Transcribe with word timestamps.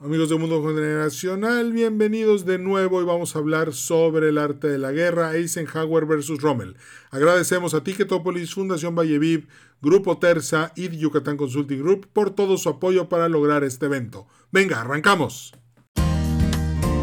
Amigos 0.00 0.28
del 0.28 0.38
mundo 0.38 0.62
generacional, 0.62 1.72
bienvenidos 1.72 2.44
de 2.44 2.56
nuevo 2.56 3.02
y 3.02 3.04
vamos 3.04 3.34
a 3.34 3.40
hablar 3.40 3.72
sobre 3.72 4.28
el 4.28 4.38
arte 4.38 4.68
de 4.68 4.78
la 4.78 4.92
guerra, 4.92 5.34
Eisenhower 5.34 6.06
versus 6.06 6.40
Rommel. 6.40 6.76
Agradecemos 7.10 7.74
a 7.74 7.82
Ticketopolis, 7.82 8.54
Fundación 8.54 8.94
Valleviv, 8.94 9.48
Grupo 9.82 10.16
Terza 10.18 10.70
y 10.76 10.96
Yucatán 10.96 11.36
Consulting 11.36 11.82
Group 11.82 12.06
por 12.12 12.30
todo 12.30 12.58
su 12.58 12.68
apoyo 12.68 13.08
para 13.08 13.28
lograr 13.28 13.64
este 13.64 13.86
evento. 13.86 14.28
Venga, 14.52 14.82
arrancamos. 14.82 15.52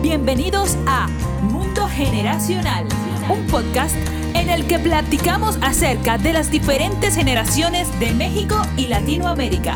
Bienvenidos 0.01 0.77
a 0.87 1.09
Mundo 1.41 1.89
Generacional, 1.89 2.87
un 3.29 3.45
podcast 3.47 3.97
en 4.35 4.49
el 4.49 4.67
que 4.67 4.79
platicamos 4.79 5.57
acerca 5.61 6.17
de 6.17 6.31
las 6.31 6.49
diferentes 6.49 7.15
generaciones 7.15 7.89
de 7.99 8.13
México 8.13 8.55
y 8.77 8.87
Latinoamérica. 8.87 9.75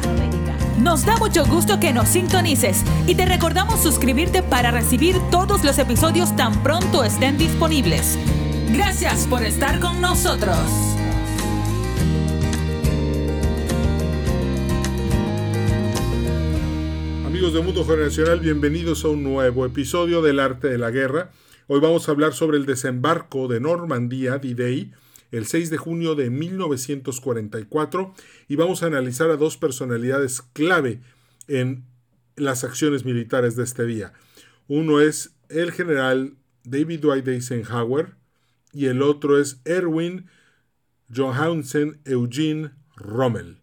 Nos 0.81 1.05
da 1.05 1.17
mucho 1.17 1.45
gusto 1.45 1.77
que 1.77 1.91
nos 1.91 2.07
sintonices 2.07 2.85
y 3.05 3.13
te 3.13 3.25
recordamos 3.25 3.83
suscribirte 3.83 4.41
para 4.41 4.71
recibir 4.71 5.17
todos 5.29 5.65
los 5.65 5.77
episodios 5.77 6.33
tan 6.37 6.63
pronto 6.63 7.03
estén 7.03 7.37
disponibles. 7.37 8.17
Gracias 8.71 9.27
por 9.27 9.43
estar 9.43 9.81
con 9.81 9.99
nosotros. 9.99 10.57
Amigos 17.25 17.53
de 17.53 17.61
Mundo 17.61 17.83
Generacional, 17.83 18.39
bienvenidos 18.39 19.03
a 19.03 19.09
un 19.09 19.21
nuevo 19.21 19.65
episodio 19.65 20.21
del 20.21 20.39
Arte 20.39 20.69
de 20.69 20.77
la 20.77 20.91
Guerra. 20.91 21.31
Hoy 21.67 21.81
vamos 21.81 22.07
a 22.07 22.13
hablar 22.13 22.31
sobre 22.31 22.57
el 22.57 22.65
desembarco 22.65 23.49
de 23.49 23.59
Normandía, 23.59 24.37
D-Day, 24.37 24.93
el 25.31 25.45
6 25.45 25.69
de 25.69 25.77
junio 25.77 26.15
de 26.15 26.29
1944 26.29 28.13
y 28.47 28.55
vamos 28.55 28.83
a 28.83 28.87
analizar 28.87 29.29
a 29.29 29.37
dos 29.37 29.57
personalidades 29.57 30.41
clave 30.41 31.01
en 31.47 31.85
las 32.35 32.63
acciones 32.63 33.05
militares 33.05 33.55
de 33.55 33.63
este 33.63 33.85
día. 33.85 34.13
Uno 34.67 34.99
es 34.99 35.35
el 35.49 35.71
general 35.71 36.35
David 36.63 36.99
Dwight 37.01 37.27
Eisenhower 37.27 38.15
y 38.71 38.85
el 38.85 39.01
otro 39.01 39.39
es 39.39 39.61
Erwin 39.65 40.27
Johansen 41.13 41.99
Eugene 42.05 42.71
Rommel. 42.95 43.57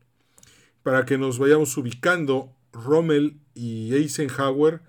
Para 0.82 1.04
que 1.04 1.18
nos 1.18 1.38
vayamos 1.38 1.76
ubicando, 1.76 2.52
Rommel 2.72 3.38
y 3.54 3.94
Eisenhower 3.94 4.82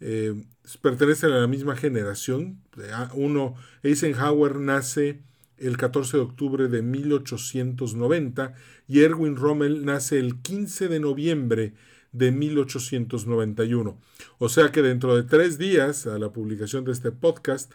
eh, 0.00 0.34
pertenecen 0.80 1.32
a 1.32 1.40
la 1.40 1.46
misma 1.46 1.76
generación. 1.76 2.62
Uno, 3.14 3.54
Eisenhower 3.82 4.56
nace 4.56 5.22
el 5.58 5.76
14 5.76 6.16
de 6.16 6.22
octubre 6.22 6.68
de 6.68 6.82
1890 6.82 8.54
y 8.86 9.00
Erwin 9.00 9.36
Rommel 9.36 9.84
nace 9.84 10.18
el 10.18 10.40
15 10.40 10.88
de 10.88 11.00
noviembre 11.00 11.74
de 12.12 12.32
1891. 12.32 14.00
O 14.38 14.48
sea 14.48 14.72
que 14.72 14.82
dentro 14.82 15.16
de 15.16 15.22
tres 15.22 15.58
días, 15.58 16.06
a 16.06 16.18
la 16.18 16.32
publicación 16.32 16.84
de 16.84 16.92
este 16.92 17.12
podcast, 17.12 17.72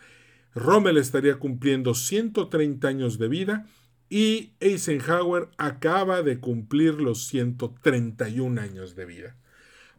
Rommel 0.55 0.97
estaría 0.97 1.35
cumpliendo 1.35 1.93
130 1.93 2.87
años 2.87 3.17
de 3.17 3.27
vida 3.27 3.67
y 4.09 4.53
Eisenhower 4.59 5.49
acaba 5.57 6.21
de 6.21 6.39
cumplir 6.39 6.95
los 6.95 7.27
131 7.27 8.61
años 8.61 8.95
de 8.95 9.05
vida. 9.05 9.35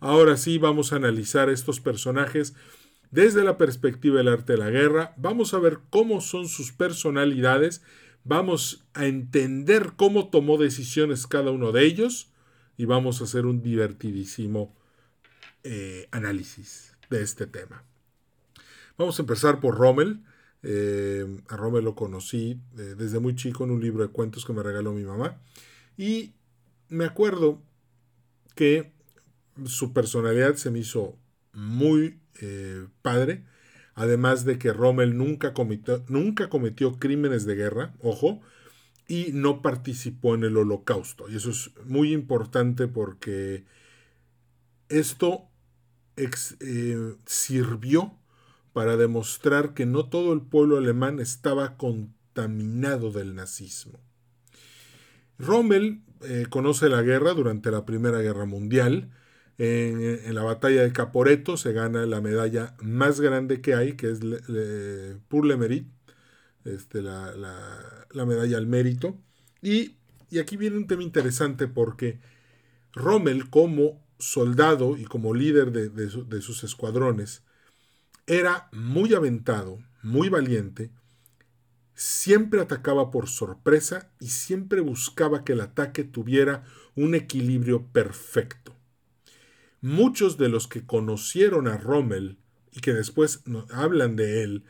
Ahora 0.01 0.37
sí 0.37 0.59
vamos 0.59 0.93
a 0.93 0.97
analizar 0.97 1.49
estos 1.49 1.81
personajes 1.81 2.55
desde 3.15 3.45
la 3.45 3.57
perspectiva 3.57 4.19
del 4.19 4.27
arte 4.27 4.55
de 4.55 4.59
la 4.59 4.71
guerra, 4.71 5.15
vamos 5.17 5.55
a 5.55 5.61
ver 5.61 5.79
cómo 5.89 6.21
son 6.21 6.49
sus 6.49 6.73
personalidades, 6.73 7.81
vamos 8.25 8.89
a 8.93 9.07
entender 9.07 9.93
cómo 9.95 10.31
tomó 10.31 10.59
decisiones 10.59 11.29
cada 11.29 11.53
uno 11.53 11.71
de 11.71 11.85
ellos 11.85 12.33
y 12.77 12.87
vamos 12.87 13.21
a 13.21 13.25
hacer 13.25 13.47
un 13.47 13.63
divertidísimo 13.63 14.75
eh, 15.63 16.09
análisis 16.11 16.97
de 17.09 17.23
este 17.23 17.47
tema. 17.47 17.85
Vamos 18.99 19.17
a 19.21 19.23
empezar 19.23 19.61
por 19.61 19.79
Rommel. 19.79 20.25
Eh, 20.65 21.25
a 21.49 21.57
Rommel 21.57 21.85
lo 21.85 21.95
conocí 21.95 22.61
eh, 22.77 22.97
desde 22.99 23.21
muy 23.21 23.37
chico 23.37 23.63
en 23.63 23.71
un 23.71 23.81
libro 23.81 24.03
de 24.03 24.13
cuentos 24.13 24.45
que 24.45 24.53
me 24.53 24.65
regaló 24.65 24.93
mi 24.93 25.05
mamá. 25.05 25.41
Y 25.97 26.33
me 26.89 27.05
acuerdo 27.05 27.63
que 28.57 28.93
su 29.67 29.93
personalidad 29.93 30.57
se 30.57 30.73
me 30.73 30.81
hizo 30.81 31.17
muy 31.53 32.19
eh, 32.41 32.87
padre. 33.03 33.45
Además 33.95 34.45
de 34.45 34.59
que 34.59 34.73
Rommel 34.73 35.17
nunca 35.17 35.53
cometió, 35.53 36.05
nunca 36.09 36.49
cometió 36.49 36.99
crímenes 36.99 37.47
de 37.47 37.55
guerra, 37.55 37.95
ojo, 38.01 38.41
y 39.07 39.31
no 39.33 39.63
participó 39.63 40.35
en 40.35 40.45
el 40.45 40.57
holocausto. 40.57 41.29
Y 41.29 41.37
eso 41.37 41.51
es 41.51 41.71
muy 41.85 42.13
importante 42.13 42.89
porque 42.89 43.65
esto 44.89 45.49
eh, 46.17 47.17
sirvió 47.27 48.17
para 48.73 48.97
demostrar 48.97 49.75
que 49.75 49.87
no 49.87 50.09
todo 50.09 50.33
el 50.33 50.43
pueblo 50.43 50.77
alemán 50.77 51.21
estaba 51.21 51.77
contaminado 51.77 53.13
del 53.13 53.35
nazismo. 53.35 54.01
Rommel 55.39 56.03
eh, 56.23 56.47
conoce 56.49 56.89
la 56.89 57.03
guerra 57.03 57.35
durante 57.35 57.71
la 57.71 57.85
Primera 57.85 58.19
Guerra 58.19 58.47
Mundial, 58.47 59.11
en, 59.59 60.35
la 60.35 60.43
batalla 60.43 60.83
de 60.83 60.93
Caporeto 60.93 61.57
se 61.57 61.73
gana 61.73 62.07
la 62.07 62.21
medalla 62.21 62.75
más 62.81 63.21
grande 63.21 63.61
que 63.61 63.75
hay, 63.75 63.95
que 63.95 64.11
es 64.11 64.21
Pour 65.29 65.47
le 65.47 65.57
Mérite, 65.57 65.91
este, 66.65 67.03
la, 67.03 68.07
medalla 68.13 68.57
al 68.57 68.67
mérito. 68.67 69.19
Y, 69.63 69.97
aquí 70.41 70.57
viene 70.57 70.77
un 70.77 70.87
tema 70.87 71.03
interesante 71.03 71.69
porque 71.69 72.19
Rommel 72.93 73.51
como 73.51 74.03
soldado 74.19 74.97
y 74.97 75.05
como 75.05 75.35
líder 75.35 75.71
de, 75.71 75.89
de 75.91 76.43
sus 76.43 76.65
escuadrones 76.65 77.43
era 78.27 78.69
muy 78.73 79.15
aventado, 79.15 79.79
muy 80.03 80.29
valiente, 80.29 80.91
siempre 81.95 82.61
atacaba 82.61 83.11
por 83.11 83.29
sorpresa 83.29 84.11
y 84.19 84.29
siempre 84.29 84.81
buscaba 84.81 85.45
que 85.45 85.53
el 85.53 85.61
ataque 85.61 86.05
tuviera 86.05 86.65
un 86.97 87.15
equilibrio 87.15 87.87
perfecto. 87.87 88.74
Muchos 89.85 90.39
de 90.39 90.49
los 90.49 90.67
que 90.67 90.87
conocieron 90.87 91.69
a 91.69 91.77
Rommel 91.77 92.39
y 92.73 92.81
que 92.81 92.95
después 92.95 93.45
hablan 93.71 94.17
de 94.17 94.43
él, 94.43 94.65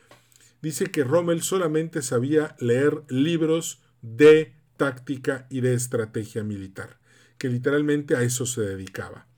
dice 0.60 0.86
que 0.86 1.04
Rommel 1.04 1.40
solamente 1.40 2.02
sabía 2.02 2.56
leer 2.58 3.04
libros 3.08 3.80
de 4.02 4.56
táctica 4.76 5.46
y 5.50 5.60
de 5.60 5.74
estrategia 5.74 6.42
militar, 6.42 6.98
que 7.38 7.48
literalmente 7.48 8.16
a 8.16 8.22
eso 8.22 8.44
se 8.44 8.62
dedicaba. 8.62 9.28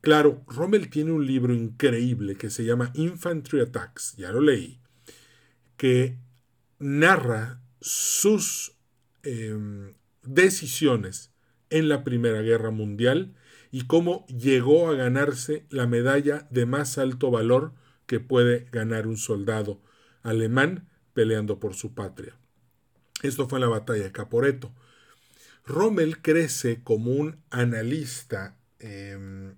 Claro, 0.00 0.42
Rommel 0.48 0.90
tiene 0.90 1.12
un 1.12 1.24
libro 1.24 1.54
increíble 1.54 2.34
que 2.34 2.50
se 2.50 2.64
llama 2.64 2.90
Infantry 2.94 3.60
Attacks, 3.60 4.16
ya 4.16 4.32
lo 4.32 4.40
leí, 4.40 4.80
que 5.76 6.18
narra 6.80 7.60
sus 7.80 8.72
em, 9.22 9.94
decisiones 10.24 11.30
en 11.70 11.88
la 11.88 12.02
Primera 12.02 12.42
Guerra 12.42 12.72
Mundial 12.72 13.36
y 13.70 13.86
cómo 13.86 14.26
llegó 14.26 14.88
a 14.88 14.94
ganarse 14.94 15.66
la 15.70 15.86
medalla 15.86 16.46
de 16.50 16.66
más 16.66 16.98
alto 16.98 17.30
valor 17.30 17.72
que 18.06 18.20
puede 18.20 18.68
ganar 18.72 19.06
un 19.06 19.16
soldado 19.16 19.80
alemán 20.22 20.88
peleando 21.12 21.58
por 21.58 21.74
su 21.74 21.94
patria. 21.94 22.36
Esto 23.22 23.48
fue 23.48 23.58
en 23.58 23.62
la 23.62 23.68
batalla 23.68 24.04
de 24.04 24.12
Caporeto. 24.12 24.72
Rommel 25.64 26.22
crece 26.22 26.82
como 26.82 27.12
un 27.12 27.42
analista 27.50 28.56
em, 28.78 29.54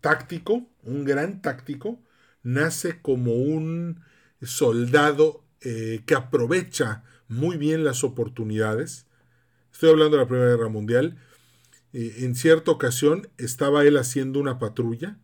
táctico, 0.00 0.66
un 0.82 1.04
gran 1.04 1.42
táctico, 1.42 2.00
nace 2.42 3.00
como 3.00 3.34
un 3.34 4.00
soldado 4.42 5.44
eh, 5.60 6.02
que 6.06 6.14
aprovecha 6.14 7.04
muy 7.28 7.56
bien 7.56 7.84
las 7.84 8.04
oportunidades. 8.04 9.06
Estoy 9.72 9.90
hablando 9.90 10.16
de 10.16 10.22
la 10.22 10.28
Primera 10.28 10.50
Guerra 10.50 10.68
Mundial. 10.68 11.18
Eh, 11.98 12.24
en 12.26 12.34
cierta 12.34 12.70
ocasión 12.70 13.30
estaba 13.38 13.86
él 13.86 13.96
haciendo 13.96 14.38
una 14.38 14.58
patrulla 14.58 15.16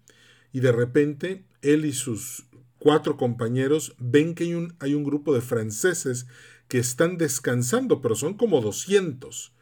y 0.54 0.60
de 0.60 0.72
repente 0.72 1.44
él 1.60 1.84
y 1.84 1.92
sus 1.92 2.46
cuatro 2.78 3.18
compañeros 3.18 3.94
ven 3.98 4.34
que 4.34 4.44
hay 4.44 4.54
un, 4.54 4.74
hay 4.78 4.94
un 4.94 5.04
grupo 5.04 5.34
de 5.34 5.42
franceses 5.42 6.26
que 6.68 6.78
están 6.78 7.18
descansando, 7.18 8.00
pero 8.00 8.14
son 8.14 8.38
como 8.38 8.62
200. 8.62 9.52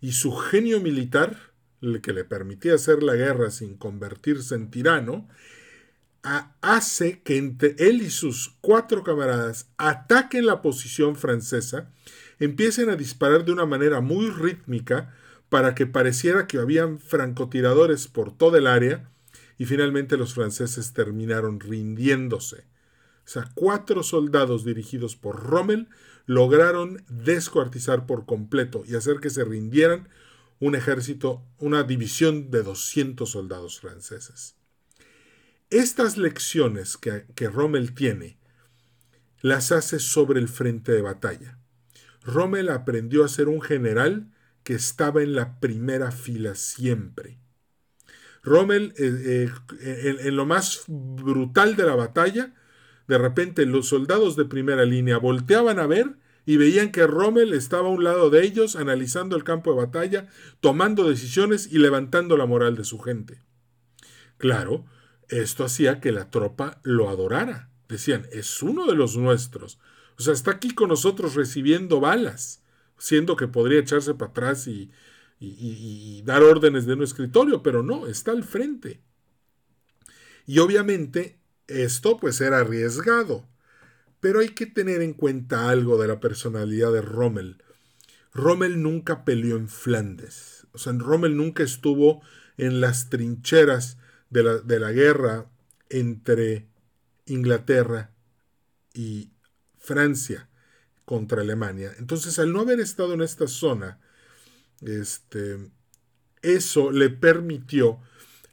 Y 0.00 0.12
su 0.12 0.34
genio 0.34 0.80
militar, 0.80 1.36
el 1.82 2.00
que 2.00 2.14
le 2.14 2.24
permitía 2.24 2.76
hacer 2.76 3.02
la 3.02 3.14
guerra 3.14 3.50
sin 3.50 3.76
convertirse 3.76 4.54
en 4.54 4.70
tirano, 4.70 5.28
hace 6.62 7.20
que 7.20 7.36
entre 7.36 7.76
él 7.78 8.00
y 8.00 8.08
sus 8.08 8.56
cuatro 8.62 9.04
camaradas 9.04 9.68
ataquen 9.76 10.46
la 10.46 10.62
posición 10.62 11.14
francesa, 11.14 11.92
empiecen 12.38 12.88
a 12.88 12.96
disparar 12.96 13.44
de 13.44 13.52
una 13.52 13.66
manera 13.66 14.00
muy 14.00 14.30
rítmica, 14.30 15.14
para 15.48 15.74
que 15.74 15.86
pareciera 15.86 16.46
que 16.46 16.58
habían 16.58 16.98
francotiradores 16.98 18.08
por 18.08 18.36
toda 18.36 18.58
el 18.58 18.66
área 18.66 19.10
y 19.56 19.64
finalmente 19.64 20.16
los 20.16 20.34
franceses 20.34 20.92
terminaron 20.92 21.60
rindiéndose. 21.60 22.66
O 23.24 23.30
sea, 23.30 23.50
cuatro 23.54 24.02
soldados 24.02 24.64
dirigidos 24.64 25.16
por 25.16 25.42
Rommel 25.42 25.88
lograron 26.26 27.04
descuartizar 27.08 28.06
por 28.06 28.24
completo 28.24 28.84
y 28.86 28.94
hacer 28.94 29.20
que 29.20 29.30
se 29.30 29.44
rindieran 29.44 30.08
un 30.60 30.74
ejército, 30.74 31.42
una 31.58 31.82
división 31.82 32.50
de 32.50 32.62
200 32.62 33.30
soldados 33.30 33.80
franceses. 33.80 34.56
Estas 35.70 36.16
lecciones 36.16 36.96
que, 36.96 37.26
que 37.34 37.48
Rommel 37.48 37.94
tiene, 37.94 38.38
las 39.40 39.72
hace 39.72 39.98
sobre 39.98 40.40
el 40.40 40.48
frente 40.48 40.92
de 40.92 41.02
batalla. 41.02 41.58
Rommel 42.22 42.70
aprendió 42.70 43.24
a 43.24 43.28
ser 43.28 43.48
un 43.48 43.60
general 43.60 44.32
que 44.68 44.74
estaba 44.74 45.22
en 45.22 45.34
la 45.34 45.60
primera 45.60 46.10
fila 46.10 46.54
siempre. 46.54 47.38
Rommel, 48.42 48.92
eh, 48.98 49.50
eh, 49.80 50.16
en, 50.26 50.36
lo 50.36 50.44
más 50.44 50.82
brutal 50.86 51.74
de 51.74 51.86
la 51.86 51.94
batalla, 51.94 52.54
de 53.06 53.16
repente 53.16 53.64
los 53.64 53.88
soldados 53.88 54.36
de 54.36 54.44
primera 54.44 54.84
línea 54.84 55.16
volteaban 55.16 55.78
a 55.78 55.86
ver 55.86 56.18
y 56.44 56.58
veían 56.58 56.92
que 56.92 57.06
Rommel 57.06 57.54
estaba 57.54 57.88
a 57.88 57.92
un 57.92 58.04
lado 58.04 58.28
de 58.28 58.44
ellos, 58.44 58.76
analizando 58.76 59.36
el 59.36 59.44
campo 59.44 59.70
de 59.70 59.86
batalla, 59.86 60.28
tomando 60.60 61.08
decisiones 61.08 61.72
y 61.72 61.78
levantando 61.78 62.36
la 62.36 62.44
moral 62.44 62.76
de 62.76 62.84
su 62.84 62.98
gente. 62.98 63.40
Claro, 64.36 64.84
esto 65.30 65.64
hacía 65.64 65.98
que 65.98 66.12
la 66.12 66.28
tropa 66.28 66.78
lo 66.82 67.08
adorara. 67.08 67.70
Decían, 67.88 68.26
es 68.32 68.62
uno 68.62 68.84
de 68.84 68.96
los 68.96 69.16
nuestros. 69.16 69.80
O 70.18 70.22
sea, 70.22 70.34
está 70.34 70.50
aquí 70.50 70.74
con 70.74 70.90
nosotros 70.90 71.36
recibiendo 71.36 72.00
balas, 72.00 72.62
siendo 72.98 73.36
que 73.36 73.48
podría 73.48 73.80
echarse 73.80 74.14
para 74.14 74.30
atrás 74.30 74.66
y, 74.66 74.90
dar 76.24 76.42
órdenes 76.42 76.84
de 76.84 76.94
un 76.94 77.02
escritorio, 77.04 77.62
pero 77.62 77.82
no, 77.82 78.06
está 78.06 78.32
al 78.32 78.42
frente. 78.42 79.00
Y 80.46 80.58
obviamente 80.58 81.38
esto 81.68 82.18
pues 82.18 82.40
era 82.40 82.58
arriesgado, 82.58 83.46
pero 84.20 84.40
hay 84.40 84.48
que 84.48 84.66
tener 84.66 85.00
en 85.00 85.14
cuenta 85.14 85.68
algo 85.68 85.96
de 85.96 86.08
la 86.08 86.18
personalidad 86.18 86.92
de 86.92 87.02
Rommel. 87.02 87.62
Rommel 88.34 88.82
nunca 88.82 89.24
peleó 89.24 89.56
en 89.56 89.68
Flandes, 89.68 90.66
o 90.72 90.78
sea, 90.78 90.92
Rommel 90.92 91.36
nunca 91.36 91.62
estuvo 91.62 92.20
en 92.56 92.80
las 92.80 93.08
trincheras 93.08 93.98
de 94.30 94.42
la, 94.42 94.58
de 94.58 94.80
la 94.80 94.92
guerra 94.92 95.46
entre 95.88 96.66
Inglaterra 97.26 98.10
y 98.92 99.30
Francia 99.78 100.47
contra 101.08 101.40
Alemania. 101.40 101.94
Entonces, 101.98 102.38
al 102.38 102.52
no 102.52 102.60
haber 102.60 102.80
estado 102.80 103.14
en 103.14 103.22
esta 103.22 103.46
zona, 103.46 103.98
este, 104.82 105.56
eso 106.42 106.90
le 106.90 107.08
permitió 107.08 107.98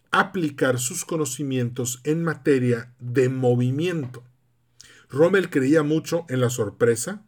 aplicar 0.10 0.80
sus 0.80 1.04
conocimientos 1.04 2.00
en 2.06 2.24
materia 2.24 2.94
de 3.00 3.28
movimiento. 3.28 4.24
Rommel 5.10 5.50
creía 5.50 5.84
mucho 5.84 6.26
en 6.30 6.40
la 6.40 6.50
sorpresa, 6.50 7.26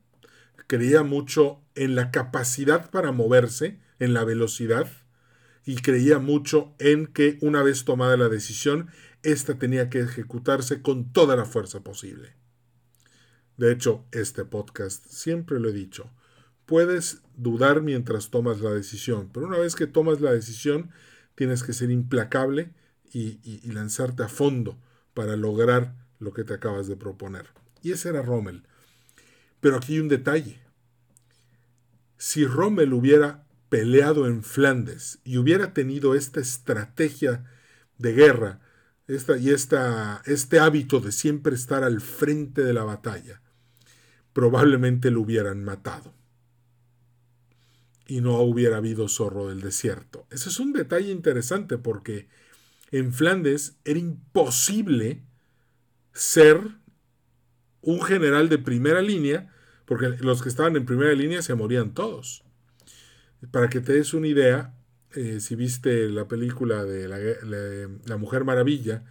creía 0.65 1.03
mucho 1.03 1.59
en 1.75 1.95
la 1.95 2.09
capacidad 2.09 2.89
para 2.89 3.11
moverse, 3.11 3.81
en 3.99 4.13
la 4.13 4.23
velocidad, 4.23 4.89
y 5.65 5.75
creía 5.75 6.19
mucho 6.19 6.73
en 6.79 7.05
que 7.05 7.37
una 7.41 7.63
vez 7.63 7.83
tomada 7.83 8.15
la 8.15 8.29
decisión, 8.29 8.89
ésta 9.23 9.59
tenía 9.59 9.89
que 9.89 9.99
ejecutarse 9.99 10.81
con 10.81 11.11
toda 11.11 11.35
la 11.35 11.43
fuerza 11.43 11.81
posible. 11.81 12.37
De 13.57 13.71
hecho, 13.71 14.05
este 14.11 14.45
podcast 14.45 15.05
siempre 15.07 15.59
lo 15.59 15.69
he 15.69 15.73
dicho, 15.73 16.09
Puedes 16.67 17.21
dudar 17.37 17.81
mientras 17.81 18.29
tomas 18.29 18.59
la 18.59 18.71
decisión, 18.71 19.29
pero 19.33 19.47
una 19.47 19.57
vez 19.57 19.73
que 19.73 19.87
tomas 19.87 20.19
la 20.19 20.33
decisión, 20.33 20.91
tienes 21.33 21.63
que 21.63 21.71
ser 21.71 21.91
implacable 21.91 22.73
y, 23.05 23.39
lanzarte 23.71 24.23
a 24.23 24.27
fondo 24.27 24.77
para 25.13 25.37
lograr 25.37 25.95
lo 26.19 26.33
que 26.33 26.43
te 26.43 26.53
acabas 26.53 26.87
de 26.89 26.97
proponer. 26.97 27.47
Y 27.81 27.93
ese 27.93 28.09
era 28.09 28.21
Rommel. 28.21 28.63
Pero 29.61 29.77
aquí 29.77 29.93
hay 29.93 30.01
un 30.01 30.09
detalle. 30.09 30.59
Si 32.17 32.45
Rommel 32.45 32.91
hubiera 32.91 33.45
peleado 33.69 34.27
en 34.27 34.43
Flandes 34.43 35.19
y 35.23 35.37
hubiera 35.37 35.73
tenido 35.73 36.15
esta 36.15 36.41
estrategia 36.41 37.45
de 37.97 38.11
guerra 38.11 38.59
esta, 39.07 39.37
y 39.37 39.51
esta, 39.51 40.21
este 40.25 40.59
hábito 40.59 40.99
de 40.99 41.13
siempre 41.13 41.55
estar 41.55 41.85
al 41.85 42.01
frente 42.01 42.65
de 42.65 42.73
la 42.73 42.83
batalla, 42.83 43.41
probablemente 44.37 45.09
lo 45.09 45.21
hubieran 45.21 45.63
matado 45.63 46.13
y 48.05 48.21
no 48.21 48.39
hubiera 48.41 48.77
habido 48.77 49.09
zorro 49.09 49.47
del 49.47 49.61
desierto. 49.61 50.27
Ese 50.29 50.49
es 50.49 50.59
un 50.59 50.73
detalle 50.73 51.11
interesante 51.11 51.79
porque 51.79 52.27
en 52.91 53.13
Flandes 53.13 53.79
era 53.83 53.97
imposible 53.97 55.23
ser 56.13 56.61
un 57.81 57.99
general 58.03 58.47
de 58.47 58.59
primera 58.59 59.01
línea, 59.01 59.51
porque 59.85 60.09
los 60.19 60.43
que 60.43 60.49
estaban 60.49 60.75
en 60.75 60.85
primera 60.85 61.13
línea 61.13 61.41
se 61.41 61.55
morían 61.55 61.95
todos. 61.95 62.43
Para 63.49 63.69
que 63.69 63.79
te 63.79 63.93
des 63.93 64.13
una 64.13 64.27
idea, 64.27 64.75
eh, 65.15 65.39
si 65.39 65.55
viste 65.55 66.09
la 66.09 66.27
película 66.27 66.83
de 66.83 67.07
la, 67.07 67.17
la 68.05 68.17
Mujer 68.17 68.43
Maravilla, 68.43 69.03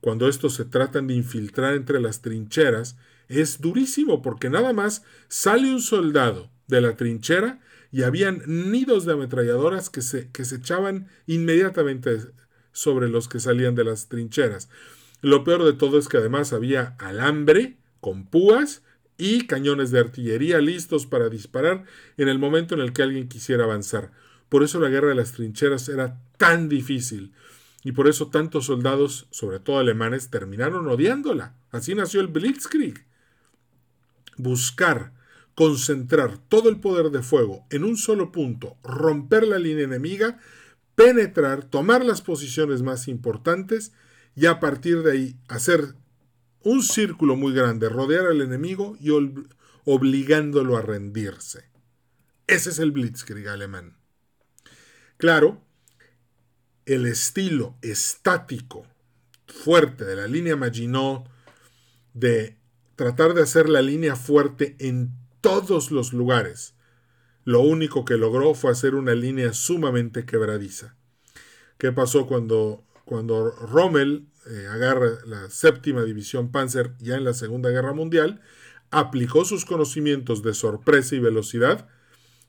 cuando 0.00 0.26
estos 0.26 0.54
se 0.54 0.64
tratan 0.64 1.06
de 1.06 1.12
infiltrar 1.12 1.74
entre 1.74 2.00
las 2.00 2.22
trincheras, 2.22 2.96
es 3.30 3.60
durísimo 3.60 4.22
porque 4.22 4.50
nada 4.50 4.72
más 4.72 5.04
sale 5.28 5.70
un 5.70 5.80
soldado 5.80 6.50
de 6.66 6.80
la 6.80 6.96
trinchera 6.96 7.60
y 7.92 8.02
habían 8.02 8.42
nidos 8.46 9.04
de 9.04 9.12
ametralladoras 9.12 9.88
que 9.88 10.02
se, 10.02 10.30
que 10.30 10.44
se 10.44 10.56
echaban 10.56 11.08
inmediatamente 11.26 12.18
sobre 12.72 13.08
los 13.08 13.28
que 13.28 13.40
salían 13.40 13.74
de 13.74 13.84
las 13.84 14.08
trincheras. 14.08 14.68
Lo 15.22 15.44
peor 15.44 15.64
de 15.64 15.72
todo 15.72 15.98
es 15.98 16.08
que 16.08 16.16
además 16.16 16.52
había 16.52 16.96
alambre 16.98 17.76
con 18.00 18.26
púas 18.26 18.82
y 19.16 19.46
cañones 19.46 19.90
de 19.90 20.00
artillería 20.00 20.60
listos 20.60 21.06
para 21.06 21.28
disparar 21.28 21.84
en 22.16 22.28
el 22.28 22.38
momento 22.38 22.74
en 22.74 22.80
el 22.80 22.92
que 22.92 23.02
alguien 23.02 23.28
quisiera 23.28 23.64
avanzar. 23.64 24.12
Por 24.48 24.64
eso 24.64 24.80
la 24.80 24.88
guerra 24.88 25.10
de 25.10 25.14
las 25.14 25.32
trincheras 25.32 25.88
era 25.88 26.20
tan 26.36 26.68
difícil 26.68 27.32
y 27.84 27.92
por 27.92 28.08
eso 28.08 28.28
tantos 28.28 28.66
soldados, 28.66 29.28
sobre 29.30 29.60
todo 29.60 29.78
alemanes, 29.78 30.30
terminaron 30.30 30.88
odiándola. 30.88 31.54
Así 31.70 31.94
nació 31.94 32.20
el 32.20 32.28
Blitzkrieg. 32.28 33.09
Buscar 34.42 35.12
concentrar 35.54 36.38
todo 36.38 36.68
el 36.68 36.80
poder 36.80 37.10
de 37.10 37.22
fuego 37.22 37.66
en 37.70 37.84
un 37.84 37.96
solo 37.96 38.32
punto, 38.32 38.78
romper 38.82 39.46
la 39.46 39.58
línea 39.58 39.84
enemiga, 39.84 40.38
penetrar, 40.94 41.64
tomar 41.64 42.04
las 42.04 42.22
posiciones 42.22 42.82
más 42.82 43.08
importantes 43.08 43.92
y 44.34 44.46
a 44.46 44.60
partir 44.60 45.02
de 45.02 45.12
ahí 45.12 45.36
hacer 45.48 45.94
un 46.62 46.82
círculo 46.82 47.36
muy 47.36 47.52
grande, 47.52 47.88
rodear 47.88 48.26
al 48.26 48.40
enemigo 48.40 48.96
y 49.00 49.10
obligándolo 49.84 50.76
a 50.76 50.82
rendirse. 50.82 51.70
Ese 52.46 52.70
es 52.70 52.78
el 52.78 52.90
Blitzkrieg 52.90 53.48
alemán. 53.48 53.96
Claro, 55.16 55.62
el 56.86 57.06
estilo 57.06 57.76
estático 57.82 58.86
fuerte 59.46 60.04
de 60.04 60.16
la 60.16 60.26
línea 60.26 60.56
Maginot, 60.56 61.28
de 62.14 62.59
tratar 63.00 63.32
de 63.32 63.40
hacer 63.40 63.70
la 63.70 63.80
línea 63.80 64.14
fuerte 64.14 64.76
en 64.78 65.14
todos 65.40 65.90
los 65.90 66.12
lugares. 66.12 66.74
Lo 67.44 67.62
único 67.62 68.04
que 68.04 68.18
logró 68.18 68.52
fue 68.52 68.72
hacer 68.72 68.94
una 68.94 69.14
línea 69.14 69.54
sumamente 69.54 70.26
quebradiza. 70.26 70.96
¿Qué 71.78 71.92
pasó 71.92 72.26
cuando, 72.26 72.84
cuando 73.06 73.52
Rommel 73.52 74.26
eh, 74.50 74.66
agarra 74.70 75.12
la 75.24 75.48
séptima 75.48 76.02
división 76.02 76.52
Panzer 76.52 76.92
ya 76.98 77.16
en 77.16 77.24
la 77.24 77.32
Segunda 77.32 77.70
Guerra 77.70 77.94
Mundial? 77.94 78.42
Aplicó 78.90 79.46
sus 79.46 79.64
conocimientos 79.64 80.42
de 80.42 80.52
sorpresa 80.52 81.14
y 81.14 81.20
velocidad 81.20 81.88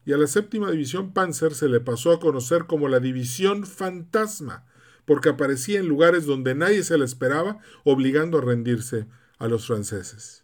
y 0.05 0.11
a 0.11 0.17
la 0.17 0.27
séptima 0.27 0.69
división 0.69 1.13
Panzer 1.13 1.53
se 1.53 1.69
le 1.69 1.79
pasó 1.79 2.11
a 2.11 2.19
conocer 2.19 2.65
como 2.65 2.89
la 2.89 2.99
división 2.99 3.65
fantasma, 3.65 4.65
porque 5.05 5.29
aparecía 5.29 5.79
en 5.79 5.87
lugares 5.87 6.25
donde 6.25 6.55
nadie 6.55 6.83
se 6.83 6.97
la 6.97 7.05
esperaba, 7.05 7.59
obligando 7.85 8.39
a 8.39 8.41
rendirse 8.41 9.07
a 9.37 9.47
los 9.47 9.65
franceses 9.65 10.40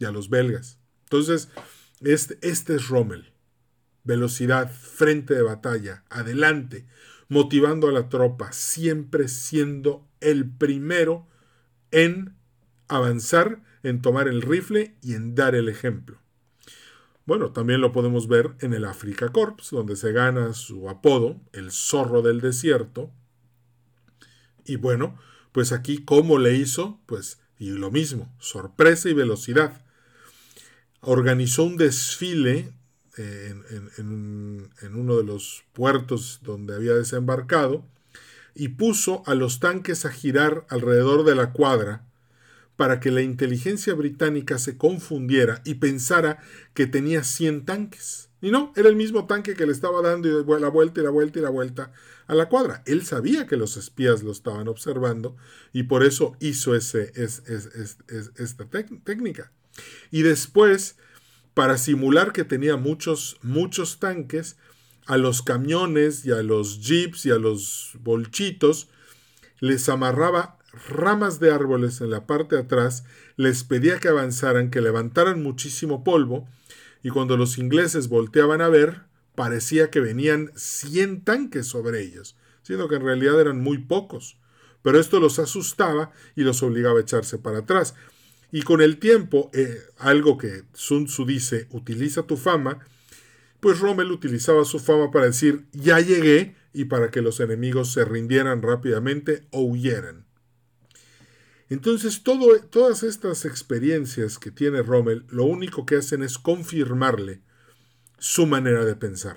y 0.00 0.06
a 0.06 0.10
los 0.10 0.28
belgas. 0.28 0.80
Entonces, 1.04 1.48
este, 2.00 2.38
este, 2.42 2.74
es 2.74 2.88
Rommel. 2.88 3.32
Velocidad, 4.02 4.72
frente 4.72 5.34
de 5.34 5.42
batalla, 5.42 6.04
adelante, 6.08 6.86
motivando 7.28 7.88
a 7.88 7.92
la 7.92 8.08
tropa, 8.08 8.50
siempre 8.50 9.28
siendo 9.28 10.08
el 10.20 10.50
primero 10.50 11.28
en 11.90 12.34
avanzar, 12.88 13.62
en 13.82 14.00
tomar 14.00 14.26
el 14.26 14.42
rifle 14.42 14.96
y 15.02 15.14
en 15.14 15.34
dar 15.34 15.54
el 15.54 15.68
ejemplo. 15.68 16.18
Bueno, 17.26 17.52
también 17.52 17.82
lo 17.82 17.92
podemos 17.92 18.26
ver 18.26 18.56
en 18.60 18.72
el 18.72 18.86
Africa 18.86 19.28
Corps, 19.28 19.70
donde 19.70 19.96
se 19.96 20.12
gana 20.12 20.54
su 20.54 20.88
apodo, 20.88 21.40
el 21.52 21.70
zorro 21.70 22.22
del 22.22 22.40
desierto. 22.40 23.12
Y 24.64 24.76
bueno, 24.76 25.18
pues 25.52 25.72
aquí, 25.72 26.02
¿cómo 26.02 26.38
le 26.38 26.54
hizo? 26.54 27.00
Pues, 27.06 27.38
y 27.58 27.70
lo 27.70 27.90
mismo, 27.90 28.34
sorpresa 28.38 29.10
y 29.10 29.14
velocidad 29.14 29.84
organizó 31.00 31.64
un 31.64 31.76
desfile 31.76 32.72
eh, 33.16 33.54
en, 33.98 34.94
uno 34.94 35.16
de 35.16 35.24
los 35.24 35.64
puertos 35.72 36.40
donde 36.42 36.74
había 36.74 36.94
desembarcado 36.94 37.84
y 38.54 38.68
puso 38.68 39.22
a 39.26 39.34
los 39.34 39.60
tanques 39.60 40.04
a 40.04 40.10
girar 40.10 40.66
alrededor 40.68 41.24
de 41.24 41.34
la 41.34 41.52
cuadra 41.52 42.04
para 42.76 43.00
que 43.00 43.10
la 43.10 43.20
inteligencia 43.20 43.94
británica 43.94 44.58
se 44.58 44.76
confundiera 44.78 45.60
y 45.64 45.74
pensara 45.74 46.38
que 46.72 46.86
tenía 46.86 47.24
100 47.24 47.64
tanques. 47.66 48.30
Y 48.40 48.50
no, 48.50 48.72
era 48.74 48.88
el 48.88 48.96
mismo 48.96 49.26
tanque 49.26 49.54
que 49.54 49.66
le 49.66 49.72
estaba 49.72 50.00
dando 50.00 50.28
la 50.58 50.68
vuelta 50.68 51.00
y 51.00 51.04
la 51.04 51.10
vuelta 51.10 51.38
y 51.38 51.42
la 51.42 51.50
vuelta 51.50 51.92
a 52.26 52.34
la 52.34 52.48
cuadra. 52.48 52.82
Él 52.86 53.04
sabía 53.04 53.46
que 53.46 53.56
los 53.56 53.76
espías 53.76 54.22
lo 54.22 54.32
estaban 54.32 54.66
observando 54.66 55.36
y 55.74 55.82
por 55.82 56.04
eso 56.04 56.36
hizo 56.40 56.74
ese, 56.74 57.12
esta 57.16 58.64
técnica. 59.04 59.52
Y 60.10 60.22
después, 60.22 60.96
para 61.54 61.78
simular 61.78 62.32
que 62.32 62.44
tenía 62.44 62.76
muchos, 62.76 63.38
muchos 63.42 63.98
tanques, 63.98 64.56
a 65.06 65.16
los 65.16 65.42
camiones 65.42 66.24
y 66.24 66.30
a 66.30 66.42
los 66.42 66.80
jeeps 66.80 67.26
y 67.26 67.30
a 67.30 67.36
los 67.36 67.92
bolchitos 68.00 68.88
les 69.58 69.88
amarraba 69.88 70.58
ramas 70.88 71.40
de 71.40 71.52
árboles 71.52 72.00
en 72.00 72.10
la 72.10 72.26
parte 72.26 72.56
de 72.56 72.62
atrás, 72.62 73.04
les 73.36 73.64
pedía 73.64 73.98
que 73.98 74.08
avanzaran, 74.08 74.70
que 74.70 74.80
levantaran 74.80 75.42
muchísimo 75.42 76.04
polvo, 76.04 76.48
y 77.02 77.10
cuando 77.10 77.36
los 77.36 77.58
ingleses 77.58 78.08
volteaban 78.08 78.60
a 78.60 78.68
ver, 78.68 79.02
parecía 79.34 79.90
que 79.90 80.00
venían 80.00 80.52
100 80.54 81.24
tanques 81.24 81.66
sobre 81.66 82.02
ellos, 82.02 82.36
siendo 82.62 82.88
que 82.88 82.96
en 82.96 83.04
realidad 83.04 83.40
eran 83.40 83.60
muy 83.60 83.78
pocos. 83.78 84.36
Pero 84.82 84.98
esto 84.98 85.20
los 85.20 85.38
asustaba 85.38 86.12
y 86.36 86.42
los 86.42 86.62
obligaba 86.62 86.98
a 86.98 87.02
echarse 87.02 87.38
para 87.38 87.58
atrás. 87.58 87.94
Y 88.52 88.62
con 88.62 88.80
el 88.80 88.98
tiempo, 88.98 89.50
eh, 89.54 89.78
algo 89.98 90.38
que 90.38 90.64
Sun 90.72 91.06
Tzu 91.06 91.24
dice, 91.24 91.68
utiliza 91.70 92.24
tu 92.24 92.36
fama, 92.36 92.80
pues 93.60 93.78
Rommel 93.78 94.10
utilizaba 94.10 94.64
su 94.64 94.78
fama 94.78 95.10
para 95.10 95.26
decir, 95.26 95.66
ya 95.72 96.00
llegué, 96.00 96.56
y 96.72 96.86
para 96.86 97.10
que 97.10 97.22
los 97.22 97.40
enemigos 97.40 97.92
se 97.92 98.04
rindieran 98.04 98.62
rápidamente 98.62 99.46
o 99.50 99.62
huyeran. 99.62 100.26
Entonces, 101.68 102.22
todas 102.22 103.02
estas 103.02 103.44
experiencias 103.44 104.38
que 104.38 104.50
tiene 104.50 104.82
Rommel, 104.82 105.24
lo 105.28 105.44
único 105.44 105.86
que 105.86 105.96
hacen 105.96 106.22
es 106.22 106.38
confirmarle 106.38 107.42
su 108.18 108.46
manera 108.46 108.84
de 108.84 108.96
pensar. 108.96 109.36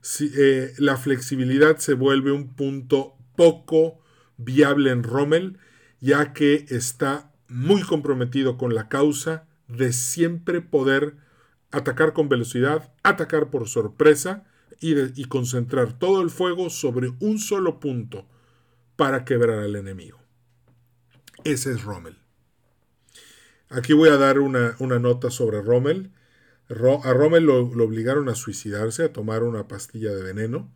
Si, 0.00 0.30
eh, 0.36 0.72
la 0.78 0.96
flexibilidad 0.96 1.78
se 1.78 1.94
vuelve 1.94 2.30
un 2.30 2.54
punto 2.54 3.14
poco 3.36 3.98
viable 4.36 4.90
en 4.90 5.02
Rommel, 5.02 5.58
ya 6.00 6.32
que 6.32 6.66
está 6.68 7.27
muy 7.48 7.82
comprometido 7.82 8.56
con 8.56 8.74
la 8.74 8.88
causa 8.88 9.46
de 9.68 9.92
siempre 9.92 10.60
poder 10.60 11.16
atacar 11.70 12.12
con 12.12 12.28
velocidad, 12.28 12.92
atacar 13.02 13.50
por 13.50 13.68
sorpresa 13.68 14.44
y, 14.80 15.20
y 15.20 15.24
concentrar 15.26 15.98
todo 15.98 16.22
el 16.22 16.30
fuego 16.30 16.70
sobre 16.70 17.12
un 17.20 17.38
solo 17.38 17.80
punto 17.80 18.26
para 18.96 19.24
quebrar 19.24 19.60
al 19.60 19.76
enemigo. 19.76 20.18
Ese 21.44 21.72
es 21.72 21.84
Rommel. 21.84 22.16
Aquí 23.70 23.92
voy 23.92 24.08
a 24.08 24.16
dar 24.16 24.38
una, 24.38 24.76
nota 24.78 25.30
sobre 25.30 25.60
Rommel. 25.60 26.10
a 26.68 27.12
Rommel 27.12 27.44
lo, 27.44 27.58
obligaron 27.58 28.28
a 28.28 28.34
suicidarse, 28.34 29.04
a 29.04 29.12
tomar 29.12 29.42
una 29.42 29.68
pastilla 29.68 30.14
de 30.14 30.22
veneno, 30.22 30.72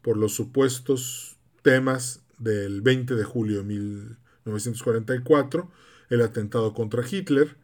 por 0.00 0.16
los 0.16 0.34
supuestos 0.34 1.36
temas 1.62 2.22
del 2.38 2.82
20 2.82 3.14
de 3.14 3.24
julio 3.24 3.58
de 3.58 3.64
1944, 3.64 5.70
el 6.14 6.22
atentado 6.22 6.74
contra 6.74 7.04
Hitler. 7.08 7.56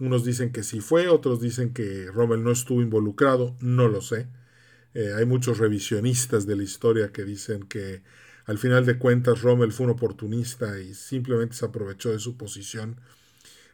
Unos 0.00 0.24
dicen 0.24 0.52
que 0.52 0.62
sí 0.62 0.80
fue, 0.80 1.08
otros 1.08 1.40
dicen 1.40 1.72
que 1.72 2.06
Rommel 2.06 2.44
no 2.44 2.52
estuvo 2.52 2.82
involucrado, 2.82 3.56
no 3.60 3.88
lo 3.88 4.00
sé. 4.00 4.28
Eh, 4.94 5.12
hay 5.16 5.26
muchos 5.26 5.58
revisionistas 5.58 6.46
de 6.46 6.56
la 6.56 6.62
historia 6.62 7.12
que 7.12 7.24
dicen 7.24 7.64
que 7.64 8.02
al 8.48 8.56
final 8.56 8.86
de 8.86 8.96
cuentas, 8.96 9.42
Rommel 9.42 9.72
fue 9.72 9.84
un 9.84 9.92
oportunista 9.92 10.80
y 10.80 10.94
simplemente 10.94 11.54
se 11.54 11.66
aprovechó 11.66 12.10
de 12.10 12.18
su 12.18 12.38
posición 12.38 12.98